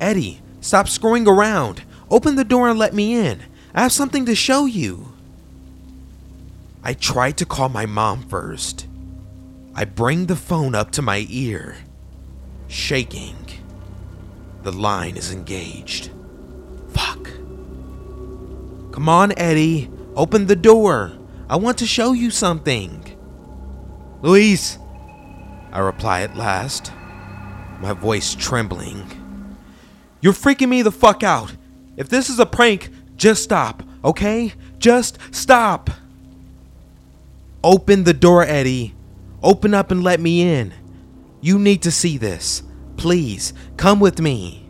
Eddie, 0.00 0.40
stop 0.62 0.88
screwing 0.88 1.28
around. 1.28 1.82
Open 2.10 2.36
the 2.36 2.44
door 2.44 2.70
and 2.70 2.78
let 2.78 2.94
me 2.94 3.14
in. 3.14 3.42
I 3.74 3.82
have 3.82 3.92
something 3.92 4.24
to 4.24 4.34
show 4.34 4.64
you. 4.64 5.12
I 6.82 6.94
tried 6.94 7.36
to 7.36 7.44
call 7.44 7.68
my 7.68 7.84
mom 7.84 8.26
first. 8.26 8.86
I 9.74 9.84
bring 9.84 10.26
the 10.26 10.36
phone 10.36 10.74
up 10.74 10.92
to 10.92 11.02
my 11.02 11.26
ear, 11.28 11.76
shaking. 12.68 13.36
The 14.62 14.72
line 14.72 15.18
is 15.18 15.30
engaged. 15.30 16.10
Come 18.98 19.08
on, 19.08 19.32
Eddie. 19.38 19.88
Open 20.16 20.48
the 20.48 20.56
door. 20.56 21.12
I 21.48 21.54
want 21.54 21.78
to 21.78 21.86
show 21.86 22.14
you 22.14 22.32
something. 22.32 23.16
Louise, 24.22 24.76
I 25.70 25.78
reply 25.78 26.22
at 26.22 26.36
last, 26.36 26.90
my 27.78 27.92
voice 27.92 28.34
trembling. 28.34 29.08
You're 30.20 30.32
freaking 30.32 30.70
me 30.70 30.82
the 30.82 30.90
fuck 30.90 31.22
out. 31.22 31.54
If 31.96 32.08
this 32.08 32.28
is 32.28 32.40
a 32.40 32.44
prank, 32.44 32.90
just 33.16 33.44
stop, 33.44 33.84
okay? 34.04 34.52
Just 34.80 35.16
stop. 35.30 35.90
Open 37.62 38.02
the 38.02 38.12
door, 38.12 38.42
Eddie. 38.42 38.96
Open 39.44 39.74
up 39.74 39.92
and 39.92 40.02
let 40.02 40.18
me 40.18 40.42
in. 40.42 40.74
You 41.40 41.60
need 41.60 41.82
to 41.82 41.92
see 41.92 42.18
this. 42.18 42.64
Please, 42.96 43.52
come 43.76 44.00
with 44.00 44.20
me. 44.20 44.68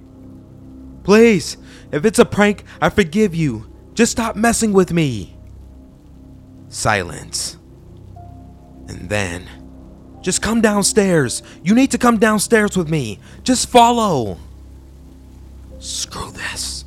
Please, 1.02 1.56
if 1.90 2.04
it's 2.04 2.18
a 2.18 2.26
prank, 2.26 2.62
I 2.78 2.90
forgive 2.90 3.34
you. 3.34 3.67
Just 3.98 4.12
stop 4.12 4.36
messing 4.36 4.72
with 4.72 4.92
me. 4.92 5.36
Silence. 6.68 7.56
And 8.86 9.08
then, 9.08 9.48
just 10.20 10.40
come 10.40 10.60
downstairs. 10.60 11.42
You 11.64 11.74
need 11.74 11.90
to 11.90 11.98
come 11.98 12.16
downstairs 12.16 12.76
with 12.76 12.88
me. 12.88 13.18
Just 13.42 13.68
follow. 13.68 14.38
Screw 15.80 16.30
this. 16.30 16.84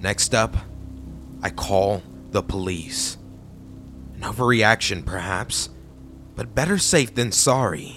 Next 0.00 0.36
up, 0.36 0.56
I 1.42 1.50
call 1.50 2.04
the 2.30 2.44
police. 2.44 3.18
An 4.14 4.20
overreaction, 4.20 5.04
perhaps, 5.04 5.68
but 6.36 6.54
better 6.54 6.78
safe 6.78 7.12
than 7.12 7.32
sorry. 7.32 7.96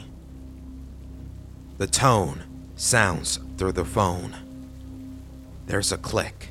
The 1.78 1.86
tone 1.86 2.46
sounds 2.76 3.38
through 3.58 3.74
the 3.74 3.86
phone. 3.86 4.36
There's 5.68 5.92
a 5.92 6.00
click, 6.00 6.51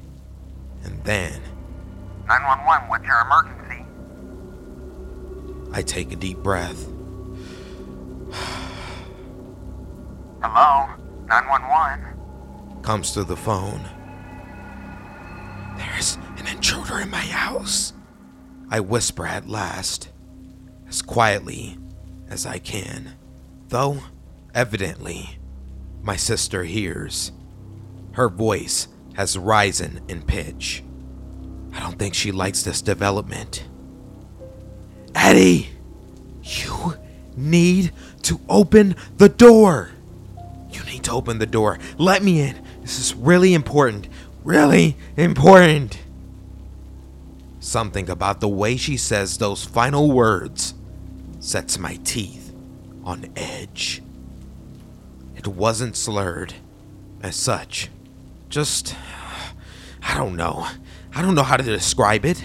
and 0.84 1.02
then 1.04 1.40
911, 2.26 2.88
what's 2.88 3.04
your 3.04 3.20
emergency? 3.20 3.84
I 5.72 5.82
take 5.82 6.12
a 6.12 6.16
deep 6.16 6.38
breath. 6.38 6.86
Hello? 10.42 10.88
911? 11.26 12.82
Comes 12.82 13.12
through 13.12 13.24
the 13.24 13.36
phone. 13.36 13.82
There's 15.76 16.18
an 16.38 16.46
intruder 16.46 17.00
in 17.00 17.10
my 17.10 17.18
house. 17.18 17.92
I 18.70 18.80
whisper 18.80 19.26
at 19.26 19.48
last, 19.48 20.10
as 20.88 21.02
quietly 21.02 21.78
as 22.28 22.46
I 22.46 22.58
can, 22.58 23.14
though 23.68 23.98
evidently 24.54 25.38
my 26.02 26.16
sister 26.16 26.64
hears. 26.64 27.32
Her 28.12 28.28
voice 28.28 28.88
has 29.20 29.36
risen 29.36 30.00
in 30.08 30.22
pitch. 30.22 30.82
I 31.74 31.80
don't 31.80 31.98
think 31.98 32.14
she 32.14 32.32
likes 32.32 32.62
this 32.62 32.80
development. 32.80 33.68
Eddie, 35.14 35.68
you 36.42 36.94
need 37.36 37.92
to 38.22 38.40
open 38.48 38.96
the 39.18 39.28
door. 39.28 39.90
You 40.70 40.82
need 40.84 41.04
to 41.04 41.12
open 41.12 41.38
the 41.38 41.44
door. 41.44 41.78
Let 41.98 42.22
me 42.22 42.40
in. 42.40 42.64
This 42.80 42.98
is 42.98 43.14
really 43.14 43.52
important. 43.52 44.08
Really 44.42 44.96
important. 45.18 45.98
Something 47.58 48.08
about 48.08 48.40
the 48.40 48.48
way 48.48 48.78
she 48.78 48.96
says 48.96 49.36
those 49.36 49.66
final 49.66 50.10
words 50.10 50.72
sets 51.40 51.78
my 51.78 51.96
teeth 52.04 52.54
on 53.04 53.30
edge. 53.36 54.02
It 55.36 55.46
wasn't 55.46 55.94
slurred 55.94 56.54
as 57.22 57.36
such. 57.36 57.90
Just. 58.50 58.94
I 60.02 60.16
don't 60.16 60.36
know. 60.36 60.66
I 61.14 61.22
don't 61.22 61.34
know 61.34 61.44
how 61.44 61.56
to 61.56 61.62
describe 61.62 62.24
it. 62.24 62.44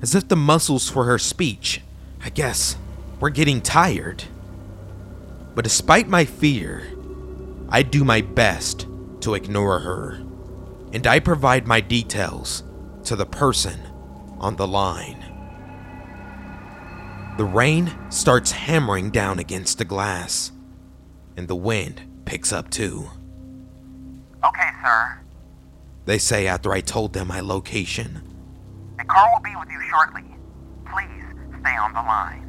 As 0.00 0.14
if 0.14 0.28
the 0.28 0.36
muscles 0.36 0.88
for 0.88 1.04
her 1.04 1.18
speech, 1.18 1.80
I 2.24 2.30
guess, 2.30 2.76
were 3.20 3.30
getting 3.30 3.60
tired. 3.60 4.24
But 5.54 5.64
despite 5.64 6.08
my 6.08 6.24
fear, 6.24 6.88
I 7.68 7.82
do 7.82 8.04
my 8.04 8.20
best 8.20 8.86
to 9.20 9.34
ignore 9.34 9.80
her, 9.80 10.22
and 10.92 11.06
I 11.06 11.20
provide 11.20 11.66
my 11.66 11.80
details 11.80 12.64
to 13.04 13.16
the 13.16 13.26
person 13.26 13.80
on 14.38 14.56
the 14.56 14.66
line. 14.66 15.24
The 17.36 17.44
rain 17.44 17.92
starts 18.10 18.52
hammering 18.52 19.10
down 19.10 19.38
against 19.38 19.78
the 19.78 19.84
glass, 19.84 20.52
and 21.36 21.48
the 21.48 21.56
wind 21.56 22.02
picks 22.24 22.52
up 22.52 22.70
too. 22.70 23.10
Okay, 24.44 24.68
sir. 24.82 25.18
They 26.04 26.18
say 26.18 26.46
after 26.46 26.72
I 26.72 26.80
told 26.80 27.12
them 27.12 27.28
my 27.28 27.40
location. 27.40 28.22
A 28.98 29.04
car 29.04 29.30
will 29.32 29.42
be 29.42 29.54
with 29.56 29.70
you 29.70 29.80
shortly. 29.88 30.24
Please 30.86 31.24
stay 31.60 31.76
on 31.76 31.92
the 31.92 32.02
line. 32.02 32.48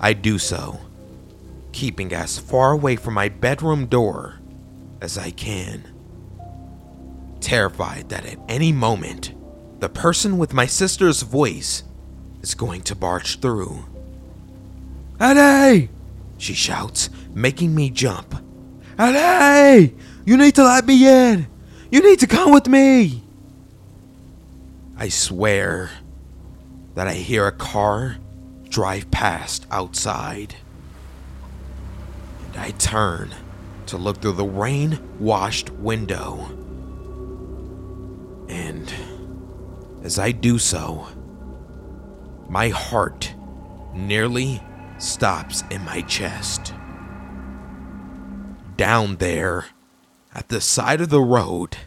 I 0.00 0.12
do 0.12 0.38
so, 0.38 0.80
keeping 1.72 2.12
as 2.12 2.38
far 2.38 2.72
away 2.72 2.96
from 2.96 3.14
my 3.14 3.28
bedroom 3.28 3.86
door 3.86 4.40
as 5.00 5.18
I 5.18 5.30
can. 5.30 5.92
Terrified 7.40 8.08
that 8.08 8.26
at 8.26 8.38
any 8.48 8.72
moment, 8.72 9.32
the 9.80 9.88
person 9.88 10.38
with 10.38 10.54
my 10.54 10.66
sister's 10.66 11.22
voice 11.22 11.84
is 12.42 12.54
going 12.54 12.82
to 12.82 12.94
barge 12.94 13.40
through. 13.40 13.84
Eddie! 15.20 15.90
She 16.38 16.54
shouts, 16.54 17.08
making 17.34 17.74
me 17.74 17.90
jump. 17.90 18.34
Eddie! 18.98 19.94
You 20.26 20.36
need 20.36 20.56
to 20.56 20.64
let 20.64 20.84
me 20.84 21.06
in! 21.06 21.46
You 21.88 22.02
need 22.02 22.18
to 22.18 22.26
come 22.26 22.50
with 22.52 22.66
me! 22.66 23.22
I 24.96 25.08
swear 25.08 25.90
that 26.96 27.06
I 27.06 27.14
hear 27.14 27.46
a 27.46 27.52
car 27.52 28.16
drive 28.68 29.08
past 29.12 29.66
outside. 29.70 30.56
And 32.44 32.56
I 32.56 32.72
turn 32.72 33.36
to 33.86 33.96
look 33.96 34.20
through 34.20 34.32
the 34.32 34.44
rain 34.44 34.98
washed 35.20 35.70
window. 35.70 36.46
And 38.48 38.92
as 40.02 40.18
I 40.18 40.32
do 40.32 40.58
so, 40.58 41.06
my 42.48 42.70
heart 42.70 43.32
nearly 43.94 44.60
stops 44.98 45.62
in 45.70 45.84
my 45.84 46.00
chest. 46.02 46.74
Down 48.76 49.16
there, 49.16 49.66
at 50.36 50.48
the 50.48 50.60
side 50.60 51.00
of 51.00 51.08
the 51.08 51.20
road, 51.20 51.78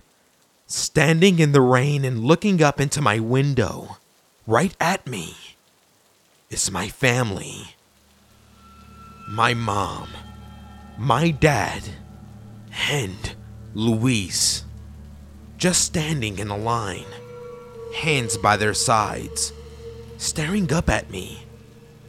standing 0.65 1.37
in 1.37 1.51
the 1.51 1.61
rain 1.61 2.03
and 2.03 2.23
looking 2.23 2.63
up 2.63 2.81
into 2.81 2.99
my 2.99 3.19
window, 3.19 3.97
right 4.47 4.75
at 4.79 5.05
me, 5.05 5.35
is 6.49 6.71
my 6.71 6.87
family. 6.87 7.75
My 9.29 9.53
mom, 9.53 10.09
my 10.97 11.29
dad, 11.29 11.83
and 12.89 13.35
Louise. 13.75 14.63
Just 15.57 15.85
standing 15.85 16.39
in 16.39 16.47
a 16.49 16.57
line, 16.57 17.05
hands 17.97 18.35
by 18.35 18.57
their 18.57 18.73
sides, 18.73 19.53
staring 20.17 20.73
up 20.73 20.89
at 20.89 21.11
me, 21.11 21.45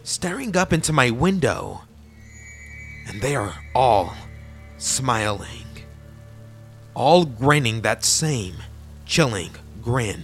staring 0.05 0.57
up 0.57 0.73
into 0.73 0.91
my 0.91 1.11
window. 1.11 1.83
And 3.07 3.21
they 3.21 3.37
are 3.37 3.57
all 3.75 4.15
smiling, 4.79 5.67
all 7.01 7.25
grinning 7.25 7.81
that 7.81 8.05
same 8.05 8.55
chilling 9.07 9.49
grin, 9.81 10.23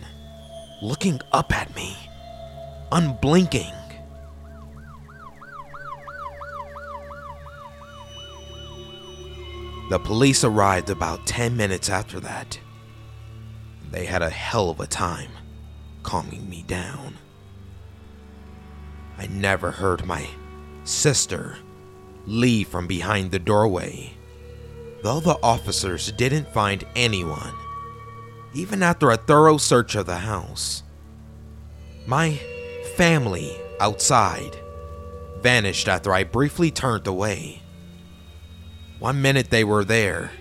looking 0.83 1.19
up 1.33 1.51
at 1.51 1.75
me, 1.75 1.97
unblinking. 2.93 3.73
The 9.89 9.99
police 9.99 10.45
arrived 10.45 10.91
about 10.91 11.27
10 11.27 11.57
minutes 11.57 11.89
after 11.89 12.21
that. 12.21 12.61
They 13.91 14.05
had 14.05 14.21
a 14.21 14.29
hell 14.29 14.69
of 14.69 14.79
a 14.79 14.87
time 14.87 15.31
calming 16.03 16.47
me 16.47 16.63
down. 16.67 17.15
I 19.17 19.29
never 19.29 19.71
heard 19.71 20.05
my 20.05 20.29
sister 20.85 21.57
leave 22.27 22.69
from 22.69 22.87
behind 22.87 23.31
the 23.31 23.39
doorway, 23.39 24.13
though 25.07 25.21
the 25.21 25.39
officers 25.41 26.11
didn't 26.11 26.53
find 26.53 26.85
anyone, 26.97 27.55
even 28.55 28.83
after 28.83 29.13
a 29.13 29.17
thorough 29.17 29.57
search 29.57 29.95
of 29.95 30.05
the 30.05 30.17
house. 30.17 30.83
My 32.09 32.33
family 32.97 33.57
outside 33.79 34.59
vanished 35.39 35.87
after 35.87 36.13
I 36.13 36.25
briefly 36.25 36.73
turned 36.73 37.07
away. 37.07 37.63
One 38.99 39.23
minute 39.23 39.51
they 39.51 39.63
were 39.63 39.85
there, 39.85 40.33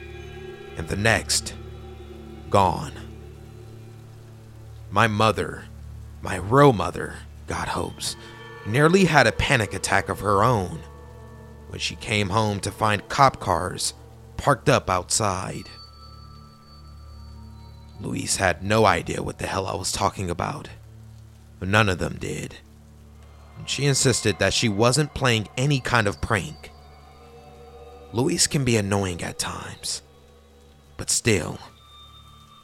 and 0.77 0.87
the 0.87 0.95
next, 0.95 1.53
gone. 2.49 2.93
My 4.89 5.05
mother, 5.05 5.65
my 6.23 6.37
real 6.37 6.73
mother, 6.73 7.17
God 7.45 7.67
hopes, 7.67 8.15
nearly 8.65 9.05
had 9.05 9.27
a 9.27 9.31
panic 9.31 9.75
attack 9.75 10.09
of 10.09 10.21
her 10.21 10.43
own 10.43 10.79
when 11.67 11.77
she 11.77 11.95
came 11.95 12.29
home 12.29 12.59
to 12.61 12.71
find 12.71 13.07
cop 13.09 13.39
cars 13.39 13.93
parked 14.37 14.69
up 14.69 14.89
outside. 14.89 15.69
Louise 17.99 18.37
had 18.37 18.63
no 18.63 18.85
idea 18.85 19.23
what 19.23 19.37
the 19.37 19.47
hell 19.47 19.67
I 19.67 19.75
was 19.75 19.91
talking 19.91 20.29
about. 20.29 20.69
None 21.61 21.89
of 21.89 21.97
them 21.97 22.17
did. 22.19 22.57
She 23.65 23.85
insisted 23.85 24.37
that 24.37 24.53
she 24.53 24.69
wasn't 24.69 25.13
playing 25.13 25.47
any 25.57 25.79
kind 25.79 26.07
of 26.07 26.21
prank. 26.21 26.71
Louise 28.13 28.47
can 28.47 28.63
be 28.63 28.77
annoying 28.77 29.23
at 29.23 29.39
times, 29.39 30.01
but 30.97 31.09
still, 31.09 31.57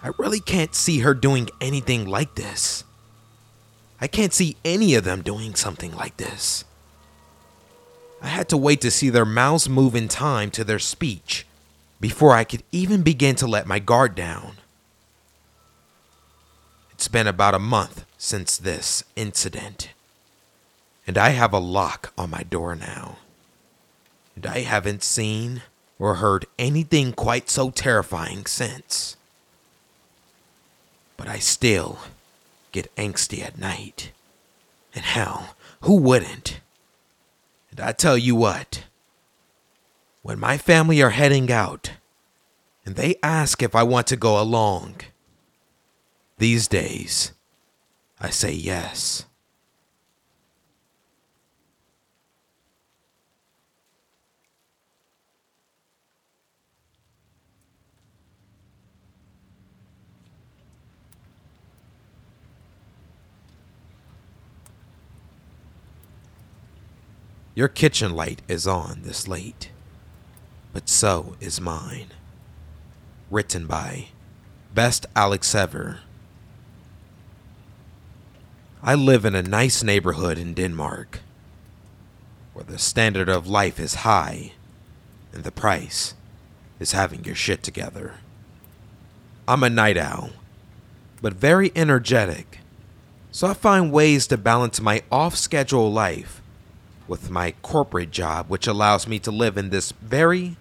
I 0.03 0.11
really 0.17 0.39
can't 0.39 0.75
see 0.75 0.99
her 0.99 1.13
doing 1.13 1.49
anything 1.59 2.05
like 2.05 2.35
this. 2.35 2.83
I 3.99 4.07
can't 4.07 4.33
see 4.33 4.57
any 4.63 4.95
of 4.95 5.03
them 5.03 5.21
doing 5.21 5.55
something 5.55 5.95
like 5.95 6.17
this. 6.17 6.63
I 8.21 8.27
had 8.27 8.49
to 8.49 8.57
wait 8.57 8.81
to 8.81 8.91
see 8.91 9.09
their 9.09 9.25
mouths 9.25 9.67
move 9.67 9.95
in 9.95 10.07
time 10.07 10.51
to 10.51 10.63
their 10.63 10.79
speech 10.79 11.45
before 12.01 12.33
I 12.33 12.43
could 12.43 12.63
even 12.71 13.03
begin 13.03 13.35
to 13.35 13.47
let 13.47 13.67
my 13.67 13.79
guard 13.79 14.15
down. 14.15 14.57
It's 16.91 17.07
been 17.07 17.27
about 17.27 17.53
a 17.53 17.59
month 17.59 18.05
since 18.17 18.57
this 18.57 19.03
incident, 19.15 19.91
and 21.05 21.17
I 21.17 21.29
have 21.29 21.53
a 21.53 21.59
lock 21.59 22.11
on 22.17 22.31
my 22.31 22.43
door 22.43 22.75
now. 22.75 23.17
And 24.35 24.45
I 24.45 24.61
haven't 24.61 25.03
seen 25.03 25.61
or 25.99 26.15
heard 26.15 26.45
anything 26.57 27.13
quite 27.13 27.49
so 27.49 27.69
terrifying 27.69 28.45
since. 28.47 29.15
But 31.17 31.27
I 31.27 31.37
still 31.37 31.99
get 32.71 32.95
angsty 32.95 33.43
at 33.43 33.59
night. 33.59 34.11
And 34.95 35.05
hell, 35.05 35.55
who 35.81 35.97
wouldn't? 35.97 36.59
And 37.69 37.79
I 37.79 37.91
tell 37.91 38.17
you 38.17 38.35
what, 38.35 38.85
when 40.21 40.39
my 40.39 40.57
family 40.57 41.01
are 41.01 41.09
heading 41.09 41.51
out 41.51 41.91
and 42.85 42.95
they 42.95 43.15
ask 43.23 43.61
if 43.61 43.75
I 43.75 43.83
want 43.83 44.07
to 44.07 44.15
go 44.15 44.41
along, 44.41 45.01
these 46.37 46.67
days, 46.67 47.33
I 48.19 48.29
say 48.29 48.51
yes. 48.51 49.25
Your 67.53 67.67
kitchen 67.67 68.15
light 68.15 68.41
is 68.47 68.65
on 68.65 69.01
this 69.03 69.27
late, 69.27 69.69
but 70.73 70.87
so 70.87 71.35
is 71.39 71.59
mine. 71.59 72.07
Written 73.29 73.65
by 73.65 74.07
Best 74.73 75.05
Alex 75.15 75.53
Ever. 75.53 75.99
I 78.83 78.95
live 78.95 79.25
in 79.25 79.35
a 79.35 79.43
nice 79.43 79.83
neighborhood 79.83 80.37
in 80.37 80.53
Denmark 80.53 81.19
where 82.53 82.65
the 82.65 82.77
standard 82.77 83.29
of 83.29 83.47
life 83.47 83.79
is 83.79 83.95
high 83.95 84.53
and 85.33 85.43
the 85.43 85.51
price 85.51 86.13
is 86.79 86.91
having 86.91 87.23
your 87.23 87.35
shit 87.35 87.63
together. 87.63 88.15
I'm 89.47 89.63
a 89.63 89.69
night 89.69 89.97
owl, 89.97 90.31
but 91.21 91.33
very 91.33 91.71
energetic, 91.75 92.59
so 93.31 93.47
I 93.47 93.53
find 93.53 93.91
ways 93.91 94.27
to 94.27 94.37
balance 94.37 94.81
my 94.81 95.03
off 95.11 95.35
schedule 95.35 95.91
life 95.91 96.41
with 97.07 97.29
my 97.29 97.51
corporate 97.61 98.11
job, 98.11 98.49
which 98.49 98.67
allows 98.67 99.07
me 99.07 99.19
to 99.19 99.31
live 99.31 99.57
in 99.57 99.69
this 99.69 99.91
very 99.91 100.57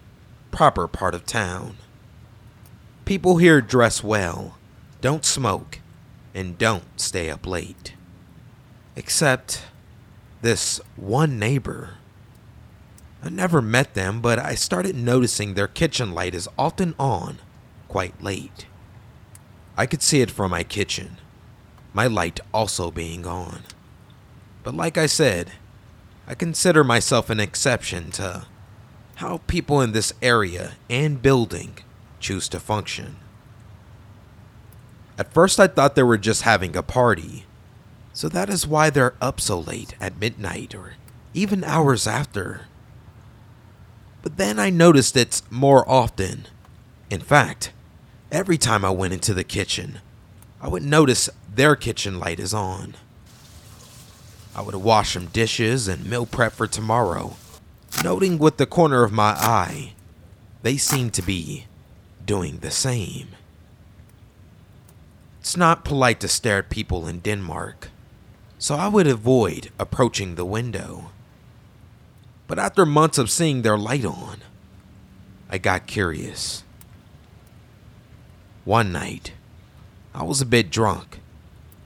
proper 0.51 0.87
part 0.87 1.15
of 1.15 1.25
town. 1.25 1.77
People 3.05 3.37
here 3.37 3.61
dress 3.61 4.03
well, 4.03 4.57
don't 5.01 5.25
smoke, 5.25 5.79
and 6.33 6.57
don't 6.57 6.99
stay 6.99 7.29
up 7.29 7.45
late. 7.47 7.93
Except 8.95 9.63
this 10.41 10.79
one 10.95 11.39
neighbor. 11.39 11.95
I 13.23 13.29
never 13.29 13.61
met 13.61 13.93
them, 13.93 14.21
but 14.21 14.39
I 14.39 14.55
started 14.55 14.95
noticing 14.95 15.53
their 15.53 15.67
kitchen 15.67 16.13
light 16.13 16.33
is 16.33 16.49
often 16.57 16.95
on 16.99 17.39
quite 17.87 18.21
late. 18.23 18.65
I 19.77 19.85
could 19.85 20.01
see 20.01 20.21
it 20.21 20.31
from 20.31 20.51
my 20.51 20.63
kitchen, 20.63 21.17
my 21.93 22.07
light 22.07 22.39
also 22.53 22.91
being 22.91 23.25
on. 23.25 23.63
But 24.63 24.75
like 24.75 24.97
I 24.97 25.05
said, 25.05 25.51
I 26.27 26.35
consider 26.35 26.83
myself 26.83 27.29
an 27.29 27.39
exception 27.39 28.11
to 28.11 28.45
how 29.21 29.37
people 29.45 29.79
in 29.81 29.91
this 29.91 30.11
area 30.19 30.71
and 30.89 31.21
building 31.21 31.77
choose 32.19 32.49
to 32.49 32.59
function. 32.59 33.15
At 35.15 35.31
first, 35.31 35.59
I 35.59 35.67
thought 35.67 35.93
they 35.93 36.01
were 36.01 36.17
just 36.17 36.41
having 36.41 36.75
a 36.75 36.81
party, 36.81 37.45
so 38.13 38.27
that 38.29 38.49
is 38.49 38.65
why 38.65 38.89
they're 38.89 39.13
up 39.21 39.39
so 39.39 39.59
late 39.59 39.93
at 40.01 40.19
midnight 40.19 40.73
or 40.73 40.93
even 41.35 41.63
hours 41.63 42.07
after. 42.07 42.61
But 44.23 44.37
then 44.37 44.57
I 44.57 44.71
noticed 44.71 45.15
it's 45.15 45.43
more 45.51 45.87
often. 45.87 46.47
In 47.11 47.21
fact, 47.21 47.71
every 48.31 48.57
time 48.57 48.83
I 48.83 48.89
went 48.89 49.13
into 49.13 49.35
the 49.35 49.43
kitchen, 49.43 49.99
I 50.59 50.67
would 50.67 50.83
notice 50.83 51.29
their 51.53 51.75
kitchen 51.75 52.19
light 52.19 52.39
is 52.39 52.55
on. 52.55 52.95
I 54.55 54.63
would 54.63 54.73
wash 54.73 55.13
some 55.13 55.27
dishes 55.27 55.87
and 55.87 56.09
meal 56.09 56.25
prep 56.25 56.53
for 56.53 56.65
tomorrow, 56.65 57.35
noting 58.03 58.37
with 58.37 58.57
the 58.57 58.65
corner 58.65 59.03
of 59.03 59.11
my 59.11 59.31
eye, 59.31 59.93
they 60.63 60.77
seem 60.77 61.09
to 61.11 61.21
be 61.21 61.65
doing 62.25 62.57
the 62.57 62.71
same. 62.71 63.29
It's 65.39 65.57
not 65.57 65.85
polite 65.85 66.19
to 66.19 66.27
stare 66.27 66.59
at 66.59 66.69
people 66.69 67.07
in 67.07 67.19
Denmark, 67.19 67.89
so 68.59 68.75
I 68.75 68.87
would 68.87 69.07
avoid 69.07 69.71
approaching 69.79 70.35
the 70.35 70.45
window. 70.45 71.11
But 72.47 72.59
after 72.59 72.85
months 72.85 73.17
of 73.17 73.31
seeing 73.31 73.61
their 73.61 73.77
light 73.77 74.05
on, 74.05 74.37
I 75.49 75.57
got 75.57 75.87
curious. 75.87 76.63
One 78.65 78.91
night, 78.91 79.33
I 80.13 80.23
was 80.23 80.41
a 80.41 80.45
bit 80.45 80.69
drunk, 80.69 81.19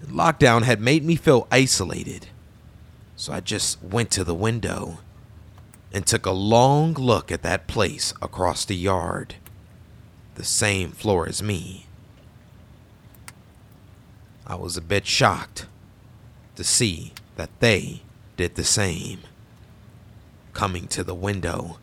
and 0.02 0.12
lockdown 0.12 0.64
had 0.64 0.82
made 0.82 1.06
me 1.06 1.16
feel 1.16 1.48
isolated, 1.50 2.28
so 3.16 3.32
I 3.32 3.40
just 3.40 3.82
went 3.82 4.12
to 4.12 4.24
the 4.24 4.36
window 4.36 5.00
and 5.96 6.06
took 6.06 6.26
a 6.26 6.32
long 6.32 6.94
look 6.94 7.32
at 7.32 7.42
that 7.42 7.68
place 7.68 8.14
across 8.22 8.66
the 8.66 8.76
yard, 8.76 9.36
the 10.36 10.44
same 10.44 10.92
floor 10.92 11.26
as 11.26 11.42
me. 11.42 11.86
I 14.46 14.56
was 14.56 14.76
a 14.76 14.82
bit 14.82 15.08
shocked 15.08 15.68
to 16.58 16.66
see 16.66 17.14
that 17.38 17.62
they 17.62 18.02
did 18.36 18.56
the 18.56 18.66
same. 18.66 19.22
Coming 20.52 20.88
to 20.90 21.02
the 21.02 21.16
window, 21.16 21.80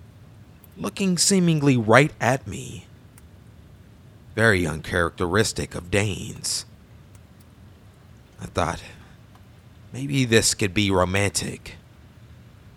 looking 0.77 1.17
seemingly 1.17 1.79
right 1.79 2.13
at 2.21 2.47
me. 2.47 2.85
Very 4.35 4.67
uncharacteristic 4.67 5.75
of 5.75 5.91
Danes. 5.91 6.67
I 8.39 8.45
thought, 8.45 8.83
maybe 9.91 10.27
this 10.27 10.53
could 10.53 10.75
be 10.75 10.91
romantic. 10.91 11.77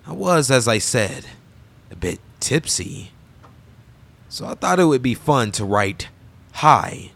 I 0.08 0.14
was, 0.14 0.52
as 0.52 0.68
I 0.68 0.78
said, 0.78 1.26
a 1.92 1.96
bit 1.96 2.20
tipsy. 2.40 3.12
So 4.30 4.46
I 4.46 4.54
thought 4.54 4.80
it 4.80 4.86
would 4.86 5.02
be 5.02 5.16
fun 5.16 5.52
to 5.54 5.66
write 5.66 6.10
hi 6.54 7.12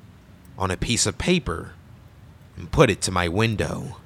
on 0.57 0.71
a 0.71 0.77
piece 0.77 1.05
of 1.05 1.17
paper 1.17 1.73
and 2.57 2.71
put 2.71 2.89
it 2.89 3.01
to 3.01 3.11
my 3.11 3.27
window. 3.27 3.97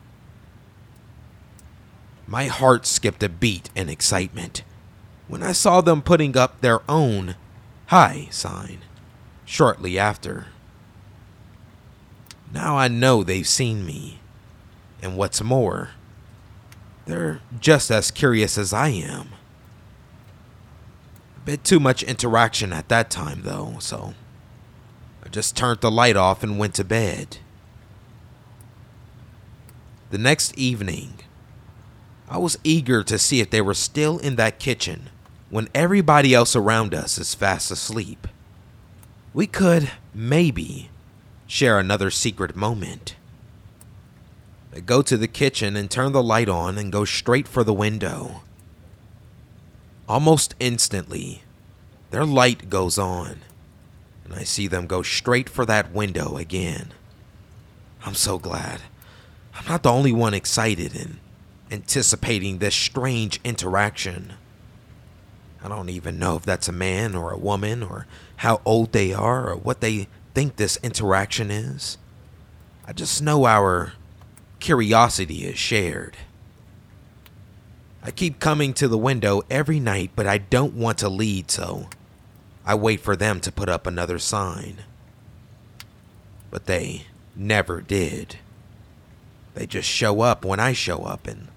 My 2.28 2.46
heart 2.46 2.86
skipped 2.86 3.24
a 3.24 3.30
beat 3.30 3.69
in 3.76 3.89
excitement 3.89 4.63
when 5.28 5.43
I 5.43 5.52
saw 5.52 5.82
them 5.82 6.02
putting 6.02 6.38
up 6.38 6.62
their 6.62 6.82
own 6.89 7.36
hi 7.88 8.28
sign 8.32 8.80
shortly 9.46 9.98
after. 9.98 10.48
Now 12.52 12.78
I 12.78 12.88
know 12.88 13.24
they've 13.24 13.48
seen 13.48 13.86
me, 13.86 14.19
and 15.02 15.17
what's 15.17 15.41
more, 15.41 15.91
they're 17.05 17.41
just 17.59 17.91
as 17.91 18.11
curious 18.11 18.57
as 18.57 18.73
I 18.73 18.89
am. 18.89 19.29
A 21.37 21.39
bit 21.45 21.63
too 21.63 21.79
much 21.79 22.03
interaction 22.03 22.71
at 22.71 22.89
that 22.89 23.09
time, 23.09 23.41
though, 23.43 23.75
so 23.79 24.13
I 25.23 25.29
just 25.29 25.57
turned 25.57 25.81
the 25.81 25.91
light 25.91 26.15
off 26.15 26.43
and 26.43 26.57
went 26.57 26.75
to 26.75 26.83
bed. 26.83 27.37
The 30.11 30.17
next 30.17 30.57
evening, 30.57 31.15
I 32.29 32.37
was 32.37 32.57
eager 32.63 33.03
to 33.03 33.17
see 33.17 33.41
if 33.41 33.49
they 33.49 33.61
were 33.61 33.73
still 33.73 34.17
in 34.19 34.35
that 34.37 34.59
kitchen 34.59 35.09
when 35.49 35.69
everybody 35.75 36.33
else 36.33 36.55
around 36.55 36.93
us 36.93 37.17
is 37.17 37.35
fast 37.35 37.69
asleep. 37.71 38.27
We 39.33 39.47
could, 39.47 39.91
maybe, 40.13 40.89
share 41.47 41.79
another 41.79 42.09
secret 42.09 42.55
moment. 42.55 43.15
Go 44.81 45.01
to 45.01 45.17
the 45.17 45.27
kitchen 45.27 45.75
and 45.75 45.89
turn 45.89 46.12
the 46.12 46.23
light 46.23 46.49
on 46.49 46.77
and 46.77 46.91
go 46.91 47.05
straight 47.05 47.47
for 47.47 47.63
the 47.63 47.73
window. 47.73 48.41
Almost 50.07 50.55
instantly, 50.59 51.43
their 52.09 52.25
light 52.25 52.69
goes 52.69 52.97
on, 52.97 53.41
and 54.25 54.33
I 54.33 54.43
see 54.43 54.67
them 54.67 54.88
go 54.88 55.01
straight 55.01 55.49
for 55.49 55.65
that 55.65 55.93
window 55.93 56.38
again. 56.38 56.93
I'm 58.05 58.15
so 58.15 58.38
glad. 58.38 58.81
I'm 59.55 59.65
not 59.67 59.83
the 59.83 59.91
only 59.91 60.12
one 60.12 60.33
excited 60.33 60.95
and 60.95 61.19
anticipating 61.71 62.57
this 62.57 62.75
strange 62.75 63.39
interaction. 63.43 64.33
I 65.63 65.69
don't 65.69 65.89
even 65.89 66.19
know 66.19 66.36
if 66.36 66.43
that's 66.43 66.67
a 66.67 66.73
man 66.73 67.15
or 67.15 67.31
a 67.31 67.38
woman 67.38 67.81
or 67.81 68.05
how 68.38 68.62
old 68.65 68.91
they 68.91 69.13
are 69.13 69.49
or 69.49 69.55
what 69.55 69.79
they 69.79 70.07
think 70.33 70.55
this 70.55 70.77
interaction 70.83 71.49
is. 71.49 71.97
I 72.86 72.91
just 72.91 73.21
know 73.21 73.45
our 73.45 73.93
curiosity 74.63 75.43
is 75.43 75.60
shared. 75.60 76.15
I 78.02 78.12
keep 78.12 78.39
coming 78.39 78.73
to 78.76 78.88
the 78.88 78.97
window 78.97 79.41
every 79.49 79.78
night, 79.78 80.12
but 80.15 80.26
I 80.26 80.38
don't 80.38 80.73
want 80.73 80.99
to 80.99 81.10
lead, 81.10 81.52
so 81.52 81.89
I 82.65 82.73
wait 82.76 83.02
for 83.02 83.17
them 83.17 83.41
to 83.41 83.52
put 83.52 83.67
up 83.67 83.86
another 83.86 84.19
sign. 84.19 84.78
But 86.49 86.65
they 86.65 87.08
never 87.36 87.82
did. 87.82 88.38
They 89.54 89.65
just 89.65 89.89
show 89.89 90.21
up 90.21 90.45
when 90.45 90.62
I 90.62 90.71
show 90.71 90.99
up 90.99 91.28
and 91.28 91.49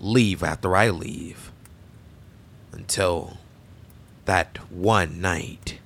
leave 0.00 0.42
after 0.42 0.74
I 0.74 0.88
leave. 0.88 1.52
Until 2.72 3.36
that 4.24 4.56
one 4.72 5.20
night. 5.20 5.80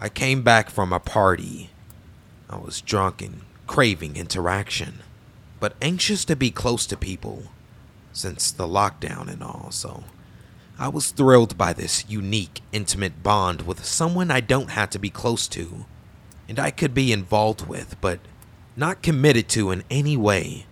I 0.00 0.08
came 0.08 0.42
back 0.42 0.68
from 0.68 0.92
a 0.92 0.98
party. 0.98 1.70
I 2.48 2.56
was 2.56 2.80
drunk 2.80 3.22
and 3.22 3.42
craving 3.70 4.16
interaction, 4.16 4.98
but 5.60 5.76
anxious 5.80 6.24
to 6.24 6.34
be 6.34 6.50
close 6.50 6.86
to 6.86 6.96
people 6.96 7.44
since 8.12 8.50
the 8.50 8.66
lockdown 8.66 9.28
and 9.28 9.44
all, 9.44 9.68
so 9.70 10.02
I 10.76 10.88
was 10.88 11.12
thrilled 11.12 11.56
by 11.56 11.72
this 11.72 12.04
unique, 12.08 12.62
intimate 12.72 13.22
bond 13.22 13.62
with 13.62 13.84
someone 13.84 14.28
I 14.28 14.40
don't 14.40 14.70
have 14.70 14.90
to 14.90 14.98
be 14.98 15.08
close 15.08 15.46
to 15.48 15.86
and 16.48 16.58
I 16.58 16.72
could 16.72 16.94
be 16.94 17.12
involved 17.12 17.68
with, 17.68 17.94
but 18.00 18.18
not 18.74 19.04
committed 19.04 19.48
to 19.50 19.70
in 19.70 19.84
any 19.88 20.16
way, 20.16 20.66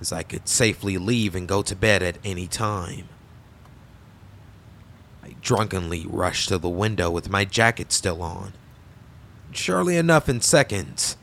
as 0.00 0.10
I 0.10 0.22
could 0.22 0.48
safely 0.48 0.96
leave 0.96 1.34
and 1.34 1.46
go 1.46 1.60
to 1.60 1.76
bed 1.76 2.02
at 2.02 2.16
any 2.24 2.46
time. 2.46 3.06
I 5.22 5.34
drunkenly 5.42 6.06
rushed 6.08 6.48
to 6.48 6.56
the 6.56 6.70
window 6.70 7.10
with 7.10 7.28
my 7.28 7.44
jacket 7.44 7.92
still 7.92 8.22
on. 8.22 8.54
Surely 9.52 9.98
enough, 9.98 10.26
in 10.26 10.40
seconds, 10.40 11.18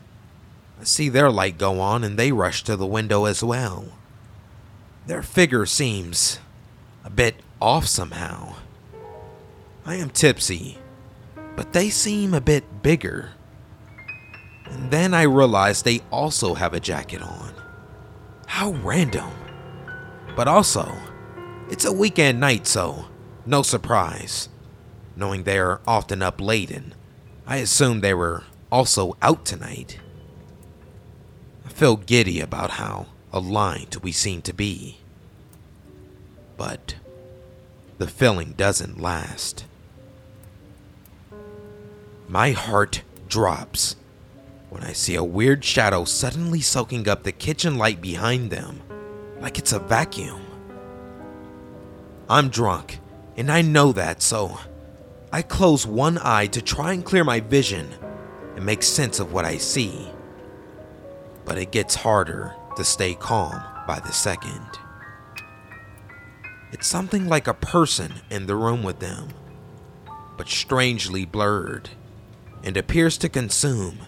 see 0.87 1.09
their 1.09 1.29
light 1.29 1.57
go 1.57 1.79
on 1.79 2.03
and 2.03 2.17
they 2.17 2.31
rush 2.31 2.63
to 2.63 2.75
the 2.75 2.85
window 2.85 3.25
as 3.25 3.43
well. 3.43 3.85
Their 5.07 5.21
figure 5.21 5.65
seems 5.65 6.39
a 7.03 7.09
bit 7.09 7.35
off 7.61 7.87
somehow. 7.87 8.55
I 9.85 9.95
am 9.95 10.09
tipsy, 10.09 10.77
but 11.55 11.73
they 11.73 11.89
seem 11.89 12.33
a 12.33 12.41
bit 12.41 12.83
bigger. 12.83 13.31
And 14.65 14.91
then 14.91 15.13
I 15.13 15.23
realize 15.23 15.81
they 15.81 16.01
also 16.11 16.53
have 16.53 16.73
a 16.73 16.79
jacket 16.79 17.21
on. 17.21 17.53
How 18.47 18.71
random. 18.71 19.31
But 20.35 20.47
also, 20.47 20.93
it's 21.69 21.85
a 21.85 21.93
weekend 21.93 22.39
night, 22.39 22.67
so 22.67 23.05
no 23.45 23.63
surprise. 23.63 24.49
Knowing 25.15 25.43
they 25.43 25.57
are 25.57 25.81
often 25.87 26.21
up 26.21 26.39
late, 26.39 26.71
and 26.71 26.95
I 27.47 27.57
assume 27.57 27.99
they 27.99 28.13
were 28.13 28.43
also 28.71 29.17
out 29.21 29.45
tonight. 29.45 29.99
Feel 31.81 31.97
giddy 31.97 32.39
about 32.39 32.69
how 32.69 33.07
aligned 33.33 33.95
we 34.03 34.11
seem 34.11 34.43
to 34.43 34.53
be. 34.53 34.99
But 36.55 36.93
the 37.97 38.05
feeling 38.05 38.53
doesn't 38.55 39.01
last. 39.01 39.65
My 42.27 42.51
heart 42.51 43.01
drops 43.27 43.95
when 44.69 44.83
I 44.83 44.93
see 44.93 45.15
a 45.15 45.23
weird 45.23 45.65
shadow 45.65 46.05
suddenly 46.05 46.61
soaking 46.61 47.07
up 47.07 47.23
the 47.23 47.31
kitchen 47.31 47.79
light 47.79 47.99
behind 47.99 48.51
them, 48.51 48.83
like 49.39 49.57
it's 49.57 49.73
a 49.73 49.79
vacuum. 49.79 50.43
I'm 52.29 52.49
drunk, 52.49 52.99
and 53.35 53.51
I 53.51 53.63
know 53.63 53.91
that, 53.93 54.21
so 54.21 54.59
I 55.31 55.41
close 55.41 55.87
one 55.87 56.19
eye 56.21 56.45
to 56.45 56.61
try 56.61 56.93
and 56.93 57.03
clear 57.03 57.23
my 57.23 57.39
vision 57.39 57.89
and 58.55 58.63
make 58.63 58.83
sense 58.83 59.19
of 59.19 59.33
what 59.33 59.45
I 59.45 59.57
see. 59.57 60.11
But 61.45 61.57
it 61.57 61.71
gets 61.71 61.95
harder 61.95 62.55
to 62.75 62.83
stay 62.83 63.15
calm 63.15 63.61
by 63.87 63.99
the 63.99 64.13
second. 64.13 64.79
It's 66.71 66.87
something 66.87 67.27
like 67.27 67.47
a 67.47 67.53
person 67.53 68.13
in 68.29 68.45
the 68.45 68.55
room 68.55 68.83
with 68.83 68.99
them, 68.99 69.29
but 70.37 70.47
strangely 70.47 71.25
blurred, 71.25 71.89
and 72.63 72.77
appears 72.77 73.17
to 73.17 73.29
consume 73.29 73.99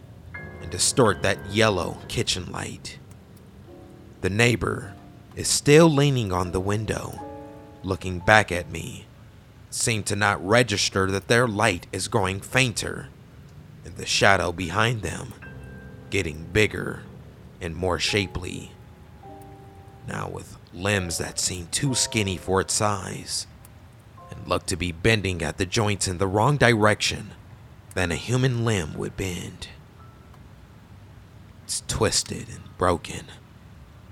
and 0.61 0.71
distort 0.71 1.21
that 1.21 1.51
yellow 1.51 1.97
kitchen 2.07 2.51
light. 2.51 2.99
The 4.21 4.29
neighbor 4.29 4.93
is 5.35 5.49
still 5.49 5.89
leaning 5.89 6.31
on 6.31 6.51
the 6.51 6.61
window, 6.61 7.19
looking 7.83 8.19
back 8.19 8.51
at 8.51 8.71
me, 8.71 9.07
seem 9.69 10.03
to 10.03 10.15
not 10.15 10.45
register 10.45 11.11
that 11.11 11.27
their 11.27 11.47
light 11.47 11.87
is 11.91 12.07
growing 12.07 12.39
fainter, 12.39 13.09
and 13.83 13.97
the 13.97 14.05
shadow 14.05 14.53
behind 14.53 15.01
them 15.01 15.33
getting 16.09 16.45
bigger 16.53 17.01
and 17.63 17.75
more 17.75 17.99
shapely. 17.99 18.71
Now 20.07 20.29
with 20.29 20.57
limbs 20.73 21.17
that 21.17 21.39
seem 21.39 21.67
too 21.71 21.95
skinny 21.95 22.37
for 22.37 22.61
its 22.61 22.73
size, 22.73 23.47
and 24.29 24.47
look 24.47 24.65
to 24.67 24.75
be 24.75 24.91
bending 24.91 25.41
at 25.41 25.57
the 25.57 25.65
joints 25.65 26.07
in 26.07 26.17
the 26.17 26.27
wrong 26.27 26.57
direction 26.57 27.31
than 27.93 28.11
a 28.11 28.15
human 28.15 28.65
limb 28.65 28.95
would 28.95 29.15
bend. 29.15 29.69
It's 31.63 31.83
twisted 31.87 32.49
and 32.49 32.77
broken, 32.77 33.27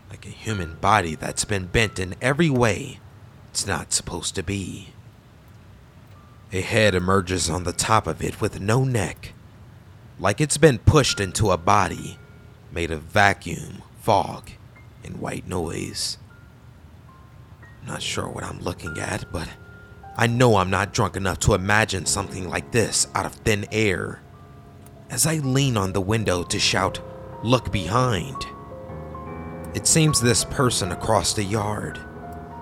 like 0.09 0.25
a 0.25 0.29
human 0.29 0.75
body 0.75 1.15
that's 1.15 1.45
been 1.45 1.65
bent 1.65 1.99
in 1.99 2.15
every 2.21 2.49
way 2.49 2.99
it's 3.49 3.67
not 3.67 3.91
supposed 3.91 4.33
to 4.35 4.43
be. 4.43 4.93
A 6.53 6.61
head 6.61 6.95
emerges 6.95 7.49
on 7.49 7.63
the 7.63 7.73
top 7.73 8.07
of 8.07 8.21
it 8.21 8.39
with 8.39 8.61
no 8.61 8.85
neck, 8.85 9.33
like 10.19 10.39
it's 10.39 10.57
been 10.57 10.79
pushed 10.79 11.19
into 11.19 11.51
a 11.51 11.57
body 11.57 12.17
made 12.71 12.91
of 12.91 13.01
vacuum, 13.01 13.81
fog, 14.01 14.51
and 15.03 15.19
white 15.19 15.47
noise. 15.47 16.17
I'm 17.81 17.87
not 17.87 18.01
sure 18.01 18.27
what 18.27 18.43
I'm 18.43 18.59
looking 18.59 18.97
at, 18.99 19.31
but 19.31 19.49
I 20.15 20.27
know 20.27 20.57
I'm 20.57 20.69
not 20.69 20.93
drunk 20.93 21.15
enough 21.15 21.39
to 21.39 21.53
imagine 21.53 22.05
something 22.05 22.49
like 22.49 22.71
this 22.71 23.07
out 23.15 23.25
of 23.25 23.33
thin 23.33 23.65
air. 23.71 24.21
As 25.09 25.25
I 25.25 25.35
lean 25.37 25.77
on 25.77 25.93
the 25.93 26.01
window 26.01 26.43
to 26.43 26.59
shout, 26.59 26.99
look 27.43 27.71
behind. 27.71 28.45
It 29.73 29.87
seems 29.87 30.21
this 30.21 30.45
person 30.45 30.91
across 30.91 31.33
the 31.33 31.43
yard 31.43 31.99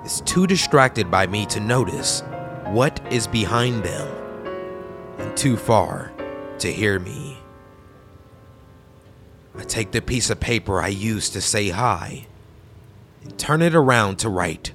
is 0.06 0.22
too 0.22 0.48
distracted 0.48 1.12
by 1.12 1.28
me 1.28 1.46
to 1.48 1.60
notice 1.60 2.24
what 2.68 3.02
is 3.12 3.28
behind 3.28 3.84
them 3.84 4.08
and 5.18 5.36
too 5.36 5.58
far 5.58 6.12
to 6.60 6.72
hear 6.72 7.00
me. 7.00 7.29
I 9.60 9.64
take 9.64 9.92
the 9.92 10.02
piece 10.02 10.30
of 10.30 10.40
paper 10.40 10.82
I 10.82 10.88
used 10.88 11.34
to 11.34 11.42
say 11.42 11.70
hi 11.70 12.26
and 13.22 13.38
turn 13.38 13.62
it 13.62 13.76
around 13.76 14.18
to 14.20 14.30
write, 14.30 14.72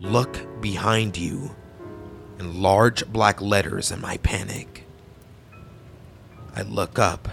Look 0.00 0.60
behind 0.60 1.16
you, 1.16 1.56
in 2.38 2.60
large 2.60 3.06
black 3.06 3.40
letters 3.40 3.90
in 3.90 4.00
my 4.00 4.18
panic. 4.18 4.84
I 6.54 6.62
look 6.62 6.98
up 6.98 7.28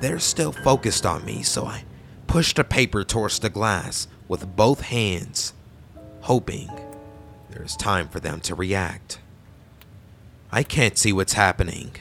they're 0.00 0.18
still 0.18 0.52
focused 0.52 1.06
on 1.06 1.24
me, 1.24 1.42
so 1.42 1.66
I 1.66 1.84
push 2.26 2.54
the 2.54 2.64
paper 2.64 3.04
towards 3.04 3.38
the 3.38 3.50
glass 3.50 4.08
with 4.28 4.56
both 4.56 4.80
hands, 4.82 5.52
hoping 6.22 6.70
there 7.50 7.62
is 7.62 7.76
time 7.76 8.08
for 8.08 8.20
them 8.20 8.40
to 8.40 8.54
react. 8.54 9.18
I 10.50 10.62
can't 10.62 10.98
see 10.98 11.12
what's 11.12 11.34
happening, 11.34 11.92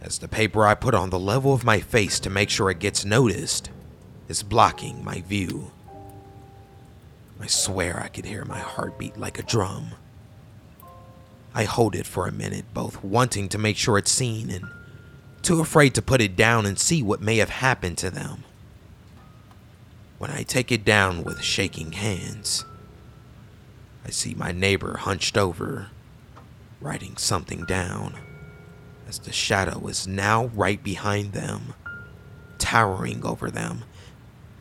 as 0.00 0.18
the 0.18 0.28
paper 0.28 0.66
I 0.66 0.74
put 0.74 0.94
on 0.94 1.10
the 1.10 1.18
level 1.18 1.52
of 1.52 1.64
my 1.64 1.80
face 1.80 2.20
to 2.20 2.30
make 2.30 2.50
sure 2.50 2.70
it 2.70 2.78
gets 2.78 3.04
noticed 3.04 3.70
is 4.28 4.42
blocking 4.42 5.04
my 5.04 5.20
view. 5.22 5.72
I 7.40 7.46
swear 7.46 8.00
I 8.00 8.08
could 8.08 8.24
hear 8.24 8.44
my 8.44 8.58
heartbeat 8.58 9.16
like 9.16 9.38
a 9.38 9.42
drum. 9.42 9.92
I 11.54 11.64
hold 11.64 11.94
it 11.94 12.06
for 12.06 12.26
a 12.26 12.32
minute, 12.32 12.66
both 12.74 13.02
wanting 13.02 13.48
to 13.50 13.58
make 13.58 13.76
sure 13.76 13.98
it's 13.98 14.10
seen 14.10 14.50
and 14.50 14.66
too 15.42 15.60
afraid 15.60 15.94
to 15.94 16.02
put 16.02 16.20
it 16.20 16.36
down 16.36 16.66
and 16.66 16.78
see 16.78 17.02
what 17.02 17.20
may 17.20 17.38
have 17.38 17.50
happened 17.50 17.98
to 17.98 18.10
them. 18.10 18.44
When 20.18 20.30
I 20.30 20.42
take 20.42 20.72
it 20.72 20.84
down 20.84 21.22
with 21.22 21.42
shaking 21.42 21.92
hands, 21.92 22.64
I 24.04 24.10
see 24.10 24.34
my 24.34 24.52
neighbor 24.52 24.96
hunched 24.98 25.38
over, 25.38 25.88
writing 26.80 27.16
something 27.16 27.64
down, 27.64 28.14
as 29.08 29.18
the 29.20 29.32
shadow 29.32 29.86
is 29.86 30.06
now 30.06 30.46
right 30.54 30.82
behind 30.82 31.32
them, 31.32 31.74
towering 32.58 33.24
over 33.24 33.50
them, 33.50 33.84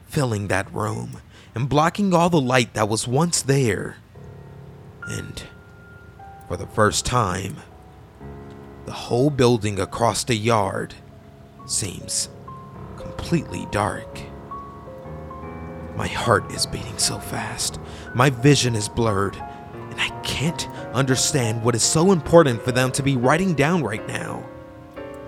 filling 0.07 0.47
that 0.47 0.73
room 0.73 1.19
and 1.53 1.67
blocking 1.67 2.13
all 2.13 2.29
the 2.29 2.39
light 2.39 2.73
that 2.73 2.87
was 2.87 3.07
once 3.07 3.41
there. 3.41 3.97
And 5.09 5.43
for 6.47 6.55
the 6.55 6.67
first 6.67 7.05
time, 7.05 7.57
the 8.85 8.91
whole 8.93 9.29
building 9.29 9.79
across 9.79 10.23
the 10.23 10.35
yard 10.35 10.93
seems 11.65 12.29
completely 12.95 13.67
dark. 13.71 14.21
My 15.97 16.07
heart 16.07 16.51
is 16.51 16.65
beating 16.65 16.97
so 16.97 17.19
fast, 17.19 17.79
my 18.13 18.29
vision 18.29 18.75
is 18.75 18.87
blurred, 18.87 19.35
and 19.35 19.99
I 19.99 20.09
can't 20.21 20.67
understand 20.97 21.63
what 21.63 21.75
is 21.75 21.83
so 21.83 22.11
important 22.11 22.61
for 22.63 22.71
them 22.71 22.91
to 22.93 23.03
be 23.03 23.15
writing 23.15 23.53
down 23.53 23.83
right 23.83 24.05
now. 24.07 24.43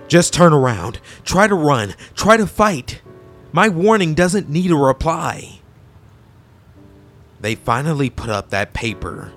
Just 0.08 0.34
turn 0.34 0.52
around, 0.52 1.00
try 1.24 1.46
to 1.46 1.54
run, 1.54 1.94
try 2.14 2.36
to 2.36 2.46
fight. 2.46 3.00
My 3.52 3.68
warning 3.68 4.14
doesn't 4.14 4.48
need 4.48 4.70
a 4.72 4.76
reply. 4.76 5.60
They 7.40 7.54
finally 7.54 8.10
put 8.10 8.28
up 8.28 8.50
that 8.50 8.74
paper, 8.74 9.32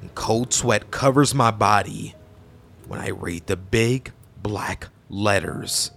and 0.00 0.14
cold 0.14 0.52
sweat 0.52 0.90
covers 0.90 1.34
my 1.34 1.50
body 1.50 2.14
when 2.86 3.00
I 3.00 3.08
read 3.08 3.46
the 3.46 3.56
big 3.56 4.12
black 4.42 4.88
letters. 5.08 5.90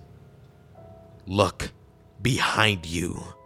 Look 1.28 1.72
behind 2.22 2.86
you. 2.86 3.37